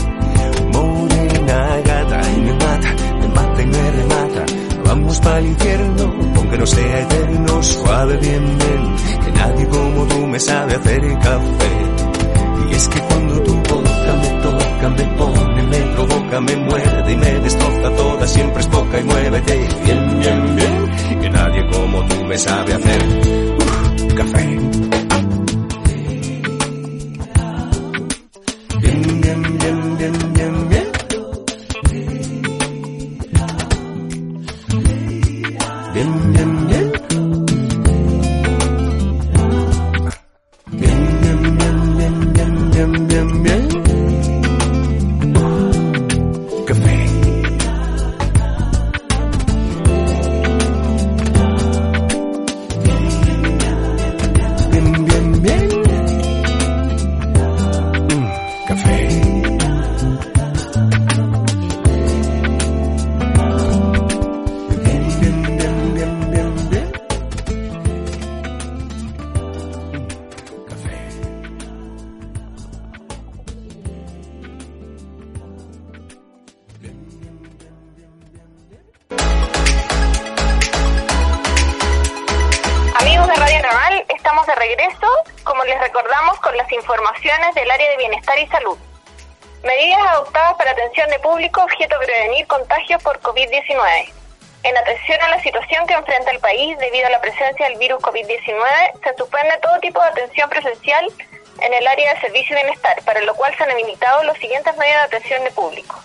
y 1.51 2.41
me 2.41 2.53
mata, 2.53 2.95
me 3.19 3.27
mata 3.27 3.61
y 3.61 3.65
me 3.65 3.91
remata. 3.91 4.45
Vamos 4.85 5.19
para 5.19 5.39
el 5.39 5.47
infierno, 5.47 6.13
aunque 6.35 6.57
no 6.57 6.65
sea 6.65 6.99
eterno, 7.01 7.63
suave 7.63 8.17
bien 8.17 8.57
bien, 8.57 8.95
que 9.25 9.31
nadie 9.31 9.67
como 9.67 10.05
tú 10.07 10.27
me 10.27 10.39
sabe 10.39 10.75
hacer 10.75 11.01
café. 11.19 11.71
Y 12.69 12.73
es 12.73 12.87
que 12.87 12.99
cuando 13.01 13.41
tu 13.43 13.53
boca 13.55 14.13
me 14.21 14.29
toca, 14.41 14.89
me 14.89 15.17
pone, 15.17 15.63
me 15.63 15.79
provoca, 15.95 16.41
me 16.41 16.55
muerde 16.55 17.11
y 17.11 17.17
me 17.17 17.39
destroza 17.41 17.95
toda, 17.95 18.27
siempre 18.27 18.61
es 18.61 18.67
poca 18.67 18.99
y 18.99 19.03
muévete 19.03 19.57
bien, 19.85 20.19
bien, 20.19 20.55
bien, 20.55 21.21
que 21.21 21.29
nadie 21.29 21.63
me 22.27 22.37
sabe 22.37 22.73
hacer 22.73 23.01
café. 24.15 25.10
De 84.51 84.55
regreso, 84.55 85.07
como 85.43 85.63
les 85.63 85.79
recordamos, 85.79 86.39
con 86.39 86.55
las 86.57 86.71
informaciones 86.71 87.55
del 87.55 87.69
área 87.71 87.89
de 87.89 87.97
bienestar 87.97 88.37
y 88.39 88.47
salud. 88.47 88.77
Medidas 89.63 90.01
adoptadas 90.09 90.55
para 90.55 90.71
atención 90.71 91.09
de 91.09 91.19
público 91.19 91.63
objeto 91.63 91.97
de 91.99 92.05
prevenir 92.05 92.47
contagios 92.47 93.01
por 93.03 93.19
COVID-19. 93.21 94.11
En 94.63 94.77
atención 94.77 95.21
a 95.21 95.29
la 95.29 95.41
situación 95.41 95.87
que 95.87 95.93
enfrenta 95.93 96.31
el 96.31 96.39
país 96.39 96.77
debido 96.77 97.07
a 97.07 97.11
la 97.11 97.21
presencia 97.21 97.67
del 97.67 97.77
virus 97.77 98.01
COVID-19, 98.01 99.03
se 99.03 99.15
suspende 99.17 99.57
todo 99.61 99.79
tipo 99.79 100.01
de 100.01 100.09
atención 100.09 100.49
presencial 100.49 101.11
en 101.61 101.73
el 101.73 101.87
área 101.87 102.13
de 102.13 102.21
servicio 102.21 102.55
y 102.55 102.63
bienestar, 102.63 103.01
para 103.03 103.21
lo 103.21 103.33
cual 103.35 103.55
se 103.55 103.63
han 103.63 103.71
habilitado 103.71 104.23
los 104.23 104.37
siguientes 104.37 104.75
medios 104.77 104.97
de 104.97 105.17
atención 105.17 105.43
de 105.43 105.51
público. 105.51 105.99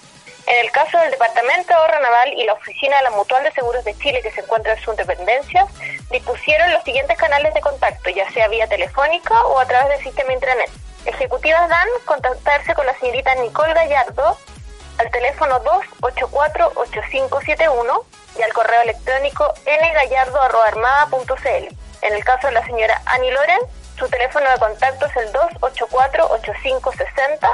En 0.47 0.65
el 0.65 0.71
caso 0.71 0.97
del 0.99 1.11
Departamento 1.11 1.69
de 1.69 1.75
Ahorro 1.75 2.01
Naval 2.01 2.33
y 2.35 2.45
la 2.45 2.53
Oficina 2.53 2.99
de 2.99 3.03
la 3.03 3.11
Mutual 3.11 3.43
de 3.43 3.51
Seguros 3.51 3.85
de 3.85 3.99
Chile, 3.99 4.23
que 4.23 4.31
se 4.31 4.43
encuentra 4.43 4.75
en 4.75 4.81
sus 4.81 4.97
dependencias, 4.97 5.67
dispusieron 6.11 6.73
los 6.73 6.85
siguientes 6.85 7.19
canales 7.19 7.53
de 7.53 7.61
contacto, 7.61 8.11
ya 8.11 8.31
sea 8.31 8.47
vía 8.47 8.69
telefónica 8.69 9.45
o 9.47 9.59
a 9.59 9.67
través 9.67 9.89
del 9.89 10.05
sistema 10.05 10.33
intranet. 10.33 10.71
Ejecutivas 11.05 11.69
dan 11.69 11.89
contactarse 12.05 12.75
con 12.75 12.87
la 12.87 12.97
señorita 12.99 13.35
Nicole 13.37 13.73
Gallardo 13.75 14.37
al 14.99 15.11
teléfono 15.11 15.63
284-8571 16.01 18.05
y 18.39 18.43
al 18.43 18.53
correo 18.53 18.83
electrónico 18.83 19.53
ngallardo.armada.cl. 19.67 21.75
En 22.03 22.15
el 22.15 22.23
caso 22.25 22.47
de 22.47 22.53
la 22.53 22.65
señora 22.65 23.03
Annie 23.07 23.33
Loren, 23.33 23.59
su 23.99 24.09
teléfono 24.09 24.49
de 24.51 24.59
contacto 24.59 25.07
es 25.07 25.17
el 25.17 25.33
284-8560 25.33 27.51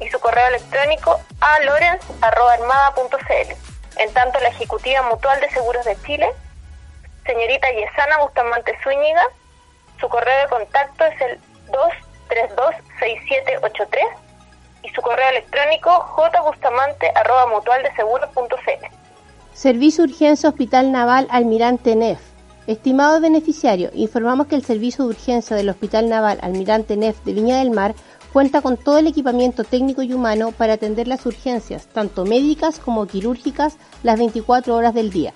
y 0.00 0.08
su 0.08 0.18
correo 0.18 0.48
electrónico 0.48 1.20
a 1.40 1.60
lorenz.armada.cl. 1.60 3.54
En 3.96 4.12
tanto, 4.12 4.40
la 4.40 4.48
Ejecutiva 4.48 5.02
Mutual 5.02 5.40
de 5.40 5.48
Seguros 5.50 5.84
de 5.84 5.96
Chile, 6.04 6.28
señorita 7.24 7.70
Yesana 7.70 8.18
Bustamante 8.18 8.76
Zúñiga, 8.82 9.22
su 10.00 10.08
correo 10.08 10.36
de 10.42 10.48
contacto 10.48 11.04
es 11.04 11.20
el 11.20 11.38
232-6783 13.00 14.00
y 14.82 14.88
su 14.90 15.00
correo 15.00 15.28
electrónico 15.30 15.92
jbustamante.mutualdeseguros.cl. 16.16 18.86
Servicio 19.54 20.04
Urgencia 20.04 20.48
Hospital 20.48 20.92
Naval 20.92 21.28
Almirante 21.30 21.94
Nef. 21.94 22.18
Estimado 22.66 23.20
beneficiario, 23.20 23.90
informamos 23.92 24.46
que 24.46 24.56
el 24.56 24.64
Servicio 24.64 25.04
de 25.04 25.10
Urgencia 25.10 25.54
del 25.54 25.68
Hospital 25.68 26.08
Naval 26.08 26.38
Almirante 26.40 26.96
Nef 26.96 27.22
de 27.24 27.34
Viña 27.34 27.58
del 27.58 27.70
Mar 27.70 27.94
cuenta 28.34 28.62
con 28.62 28.76
todo 28.76 28.98
el 28.98 29.06
equipamiento 29.06 29.62
técnico 29.62 30.02
y 30.02 30.12
humano 30.12 30.50
para 30.50 30.72
atender 30.72 31.06
las 31.06 31.24
urgencias, 31.24 31.86
tanto 31.86 32.26
médicas 32.26 32.80
como 32.80 33.06
quirúrgicas, 33.06 33.76
las 34.02 34.18
24 34.18 34.74
horas 34.74 34.92
del 34.92 35.10
día. 35.10 35.32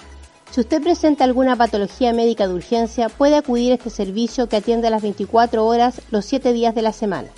Si 0.51 0.61
usted 0.61 0.83
presenta 0.83 1.23
alguna 1.23 1.55
patología 1.55 2.13
médica 2.13 2.49
de 2.49 2.55
urgencia, 2.55 3.09
puede 3.09 3.37
acudir 3.37 3.71
a 3.71 3.77
este 3.77 3.91
servicio 3.91 4.49
que 4.49 4.57
atiende 4.57 4.89
a 4.89 4.91
las 4.91 5.03
24 5.03 5.65
horas 5.65 6.03
los 6.11 6.25
7 6.25 6.53
días 6.53 6.75
de 6.75 6.83
la 6.83 6.93
semana. 6.93 7.29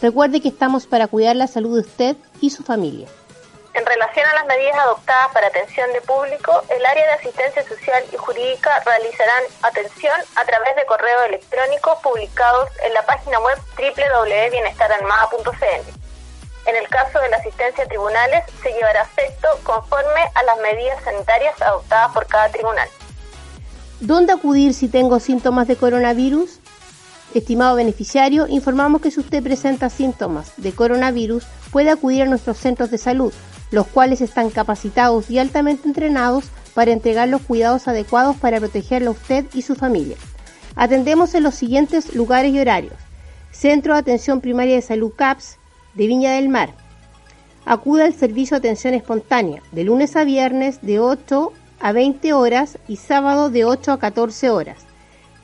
Recuerde 0.00 0.40
que 0.40 0.48
estamos 0.48 0.86
para 0.86 1.08
cuidar 1.08 1.34
la 1.34 1.48
salud 1.48 1.74
de 1.74 1.80
usted 1.80 2.16
y 2.40 2.50
su 2.50 2.62
familia. 2.62 3.08
En 3.72 3.86
relación 3.86 4.26
a 4.26 4.34
las 4.34 4.46
medidas 4.46 4.76
adoptadas 4.78 5.32
para 5.32 5.46
atención 5.46 5.92
de 5.92 6.00
público, 6.00 6.64
el 6.70 6.84
área 6.84 7.06
de 7.06 7.12
asistencia 7.12 7.62
social 7.68 8.02
y 8.12 8.16
jurídica 8.16 8.82
realizarán 8.84 9.44
atención 9.62 10.18
a 10.34 10.44
través 10.44 10.74
de 10.74 10.84
correo 10.86 11.22
electrónico 11.24 12.00
publicados 12.02 12.68
en 12.84 12.92
la 12.94 13.06
página 13.06 13.38
web 13.38 13.56
www.bienestaranmada.cl. 13.78 15.86
En 16.66 16.76
el 16.76 16.88
caso 16.88 17.20
de 17.20 17.28
la 17.28 17.36
asistencia 17.36 17.84
a 17.84 17.86
tribunales, 17.86 18.42
se 18.60 18.72
llevará 18.72 19.02
efecto 19.02 19.46
conforme 19.62 20.20
a 20.34 20.42
las 20.42 20.58
medidas 20.58 21.00
sanitarias 21.04 21.62
adoptadas 21.62 22.12
por 22.12 22.26
cada 22.26 22.48
tribunal. 22.50 22.88
¿Dónde 24.00 24.32
acudir 24.32 24.74
si 24.74 24.88
tengo 24.88 25.20
síntomas 25.20 25.68
de 25.68 25.76
coronavirus? 25.76 26.58
Estimado 27.34 27.76
beneficiario, 27.76 28.48
informamos 28.48 29.00
que 29.00 29.12
si 29.12 29.20
usted 29.20 29.42
presenta 29.42 29.90
síntomas 29.90 30.54
de 30.56 30.72
coronavirus, 30.72 31.46
puede 31.70 31.90
acudir 31.90 32.22
a 32.22 32.26
nuestros 32.26 32.58
centros 32.58 32.90
de 32.90 32.98
salud, 32.98 33.32
los 33.70 33.86
cuales 33.86 34.20
están 34.20 34.50
capacitados 34.50 35.30
y 35.30 35.38
altamente 35.38 35.88
entrenados 35.88 36.46
para 36.74 36.92
entregar 36.92 37.28
los 37.28 37.42
cuidados 37.42 37.88
adecuados 37.88 38.36
para 38.36 38.58
protegerlo 38.58 39.10
a 39.10 39.14
usted 39.14 39.44
y 39.54 39.62
su 39.62 39.74
familia. 39.74 40.16
Atendemos 40.76 41.34
en 41.34 41.42
los 41.42 41.54
siguientes 41.54 42.14
lugares 42.14 42.52
y 42.52 42.60
horarios. 42.60 42.94
Centro 43.50 43.94
de 43.94 44.00
Atención 44.00 44.40
Primaria 44.40 44.76
de 44.76 44.82
Salud 44.82 45.12
CAPS 45.14 45.58
de 45.94 46.06
Viña 46.06 46.32
del 46.32 46.48
Mar. 46.48 46.74
Acuda 47.64 48.04
al 48.04 48.14
servicio 48.14 48.54
de 48.54 48.68
atención 48.68 48.94
espontánea 48.94 49.62
de 49.72 49.84
lunes 49.84 50.16
a 50.16 50.24
viernes 50.24 50.78
de 50.82 50.98
8 50.98 51.52
a 51.80 51.92
20 51.92 52.32
horas 52.32 52.78
y 52.88 52.96
sábado 52.96 53.50
de 53.50 53.64
8 53.64 53.92
a 53.92 53.98
14 53.98 54.50
horas. 54.50 54.78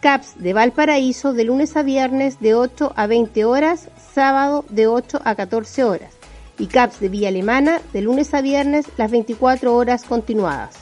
CAPS 0.00 0.34
de 0.38 0.52
Valparaíso 0.52 1.32
de 1.32 1.44
lunes 1.44 1.76
a 1.76 1.82
viernes 1.82 2.38
de 2.40 2.54
8 2.54 2.92
a 2.94 3.06
20 3.06 3.44
horas, 3.44 3.88
sábado 4.14 4.64
de 4.68 4.86
8 4.86 5.20
a 5.24 5.34
14 5.34 5.84
horas. 5.84 6.15
Y 6.58 6.68
CAPS 6.68 7.00
de 7.00 7.08
Villa 7.08 7.28
Alemana 7.28 7.80
de 7.92 8.00
lunes 8.00 8.32
a 8.34 8.40
viernes 8.40 8.86
las 8.96 9.10
24 9.10 9.74
horas 9.74 10.04
continuadas. 10.04 10.76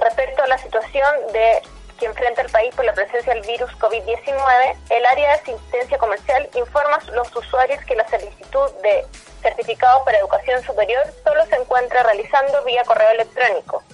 Respecto 0.00 0.42
a 0.42 0.46
la 0.46 0.58
situación 0.58 1.08
de 1.32 1.62
que 1.98 2.06
enfrenta 2.06 2.42
el 2.42 2.50
país 2.50 2.74
por 2.74 2.84
la 2.84 2.94
presencia 2.94 3.32
del 3.32 3.46
virus 3.46 3.70
COVID-19, 3.78 4.76
el 4.90 5.06
área 5.06 5.28
de 5.28 5.34
asistencia 5.34 5.98
comercial 5.98 6.48
informa 6.56 6.96
a 6.96 7.10
los 7.12 7.36
usuarios 7.36 7.84
que 7.84 7.94
la 7.94 8.08
solicitud 8.08 8.70
de 8.82 9.06
certificado 9.40 10.04
para 10.04 10.18
educación 10.18 10.60
superior 10.64 11.04
solo 11.22 11.46
se 11.46 11.54
encuentra 11.56 12.02
realizando 12.02 12.64
vía 12.64 12.82
correo 12.84 13.10
electrónico 13.10 13.84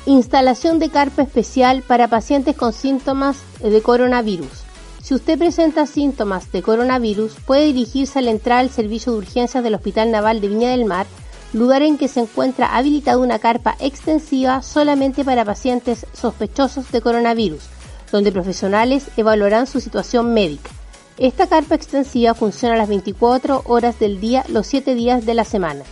Instalación 0.06 0.78
de 0.78 0.90
carpa 0.90 1.22
especial 1.22 1.82
para 1.82 2.08
pacientes 2.08 2.56
con 2.56 2.72
síntomas 2.72 3.38
de 3.60 3.80
coronavirus. 3.82 4.64
Si 5.02 5.14
usted 5.14 5.38
presenta 5.38 5.86
síntomas 5.86 6.50
de 6.52 6.62
coronavirus, 6.62 7.34
puede 7.46 7.66
dirigirse 7.66 8.18
a 8.18 8.22
la 8.22 8.30
entrada 8.30 8.60
al 8.60 8.70
servicio 8.70 9.12
de 9.12 9.18
urgencias 9.18 9.62
del 9.64 9.74
Hospital 9.74 10.10
Naval 10.10 10.40
de 10.40 10.48
Viña 10.48 10.70
del 10.70 10.84
Mar, 10.84 11.06
lugar 11.52 11.82
en 11.82 11.98
que 11.98 12.08
se 12.08 12.20
encuentra 12.20 12.74
habilitada 12.74 13.18
una 13.18 13.38
carpa 13.38 13.76
extensiva 13.80 14.62
solamente 14.62 15.24
para 15.24 15.44
pacientes 15.44 16.06
sospechosos 16.12 16.90
de 16.90 17.00
coronavirus, 17.00 17.64
donde 18.10 18.32
profesionales 18.32 19.08
evaluarán 19.16 19.66
su 19.66 19.80
situación 19.80 20.34
médica. 20.34 20.70
Esta 21.16 21.46
carpa 21.46 21.76
extensiva 21.76 22.34
funciona 22.34 22.76
las 22.76 22.88
24 22.88 23.62
horas 23.66 23.98
del 24.00 24.20
día, 24.20 24.44
los 24.48 24.66
7 24.66 24.94
días 24.94 25.24
de 25.24 25.34
la 25.34 25.44
semana. 25.44 25.84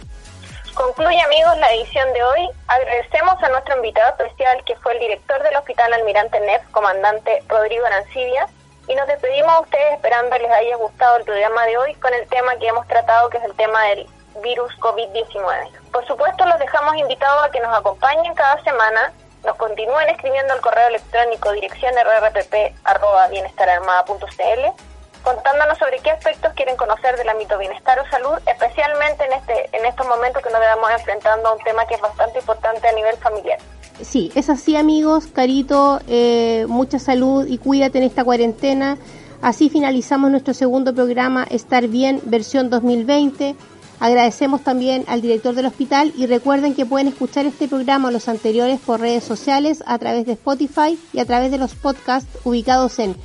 Concluye 0.74 1.20
amigos 1.20 1.56
la 1.58 1.70
edición 1.74 2.11
de 2.14 2.24
hoy. 2.24 2.48
Agradecemos 2.66 3.42
a 3.42 3.48
nuestro 3.50 3.76
invitado 3.76 4.08
especial 4.11 4.64
que 4.64 4.74
fue 4.76 4.94
el 4.94 5.00
director 5.00 5.42
del 5.42 5.56
Hospital 5.56 5.92
Almirante 5.92 6.40
NEF, 6.40 6.62
comandante 6.70 7.42
Rodrigo 7.48 7.85
Arancibia, 7.85 8.48
y 8.88 8.94
nos 8.94 9.06
despedimos 9.06 9.52
a 9.52 9.61
ustedes 9.61 9.92
esperando 9.94 10.38
les 10.38 10.50
haya 10.50 10.76
gustado 10.76 11.18
el 11.18 11.24
programa 11.24 11.66
de 11.66 11.76
hoy 11.76 11.94
con 11.96 12.14
el 12.14 12.26
tema 12.28 12.56
que 12.56 12.68
hemos 12.68 12.88
tratado, 12.88 13.28
que 13.28 13.37
es 13.37 13.44
el 13.44 13.54
tema 13.54 13.82
del 13.88 14.08
virus 14.42 14.72
COVID-19. 14.80 15.90
Por 15.92 16.06
supuesto, 16.06 16.46
los 16.46 16.58
dejamos 16.58 16.96
invitados 16.96 17.44
a 17.44 17.50
que 17.50 17.61
nos 17.61 17.76
acompañen 17.76 18.35
cada 18.35 18.62
semana 18.62 19.12
nos 19.44 19.56
continúen 19.56 20.08
escribiendo 20.08 20.52
al 20.52 20.61
correo 20.61 20.88
electrónico 20.88 21.52
dirección 21.52 21.94
rrpp.bienestararmada.cl 21.94 24.91
contándonos 25.22 25.78
sobre 25.78 25.98
qué 26.00 26.11
aspectos 26.11 26.52
quieren 26.54 26.76
conocer 26.76 27.16
del 27.16 27.28
ámbito 27.28 27.58
bienestar 27.58 27.98
o 27.98 28.11
salud, 28.11 28.38
especialmente 28.46 29.24
en 29.24 29.32
este 29.32 29.76
en 29.76 29.87
estos 29.87 30.06
momentos 30.06 30.42
que 30.42 30.50
nos 30.50 30.61
debemos 30.61 30.90
enfrentando 30.90 31.48
a 31.48 31.52
un 31.54 31.64
tema 31.64 31.87
que 31.87 31.94
es 31.94 32.00
bastante 32.00 32.38
importante 32.38 32.88
a 32.88 32.92
nivel 32.92 33.16
familiar. 33.16 33.58
Sí, 34.00 34.32
es 34.35 34.50
así 34.50 34.76
amigos, 34.76 35.26
Carito, 35.28 36.00
eh, 36.08 36.66
mucha 36.68 36.98
salud 36.98 37.46
y 37.46 37.58
cuídate 37.58 37.98
en 37.98 38.04
esta 38.04 38.24
cuarentena. 38.24 38.98
Así 39.42 39.68
finalizamos 39.68 40.30
nuestro 40.30 40.54
segundo 40.54 40.94
programa 40.94 41.44
Estar 41.50 41.88
Bien, 41.88 42.20
versión 42.24 42.70
2020. 42.70 43.56
Agradecemos 44.00 44.62
también 44.62 45.04
al 45.06 45.20
director 45.20 45.54
del 45.54 45.66
hospital 45.66 46.12
y 46.16 46.26
recuerden 46.26 46.74
que 46.74 46.87
pueden 46.87 47.06
escuchar 47.06 47.46
este 47.46 47.68
programa 47.68 48.08
o 48.08 48.11
los 48.11 48.28
anteriores 48.28 48.80
por 48.80 49.00
redes 49.00 49.22
sociales 49.22 49.82
a 49.87 49.96
través 49.98 50.26
de 50.26 50.32
Spotify 50.32 50.98
y 51.12 51.20
a 51.20 51.24
través 51.24 51.52
de 51.52 51.58
los 51.58 51.74
podcasts 51.76 52.38
ubicados 52.44 52.98
en 52.98 53.16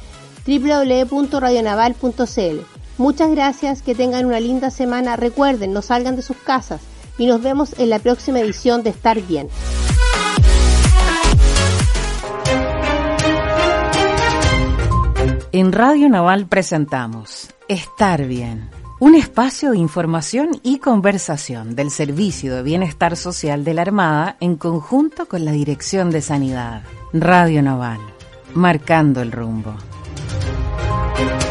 www.radionaval.cl. 0.47 2.61
Muchas 2.97 3.29
gracias, 3.29 3.81
que 3.81 3.93
tengan 3.93 4.25
una 4.25 4.39
linda 4.39 4.71
semana. 4.71 5.17
Recuerden, 5.17 5.73
no 5.73 5.81
salgan 5.81 6.15
de 6.15 6.21
sus 6.21 6.37
casas 6.37 6.79
y 7.17 7.27
nos 7.27 7.41
vemos 7.41 7.77
en 7.77 7.89
la 7.89 7.99
próxima 7.99 8.39
edición 8.39 8.83
de 8.83 8.91
Estar 8.91 9.21
Bien. 9.21 9.49
En 15.51 15.71
Radio 15.71 16.09
Naval 16.09 16.47
presentamos 16.47 17.49
Estar 17.67 18.25
Bien, 18.25 18.69
un 18.99 19.15
espacio 19.15 19.71
de 19.71 19.77
información 19.77 20.59
y 20.61 20.79
conversación 20.79 21.75
del 21.75 21.89
Servicio 21.89 22.55
de 22.55 22.63
Bienestar 22.63 23.15
Social 23.15 23.63
de 23.63 23.73
la 23.73 23.81
Armada 23.81 24.37
en 24.39 24.55
conjunto 24.55 25.27
con 25.27 25.45
la 25.45 25.51
Dirección 25.51 26.11
de 26.11 26.21
Sanidad. 26.21 26.83
Radio 27.13 27.63
Naval, 27.63 27.99
marcando 28.53 29.21
el 29.21 29.31
rumbo. 29.31 29.73
Thank 31.17 31.41
you. 31.41 31.46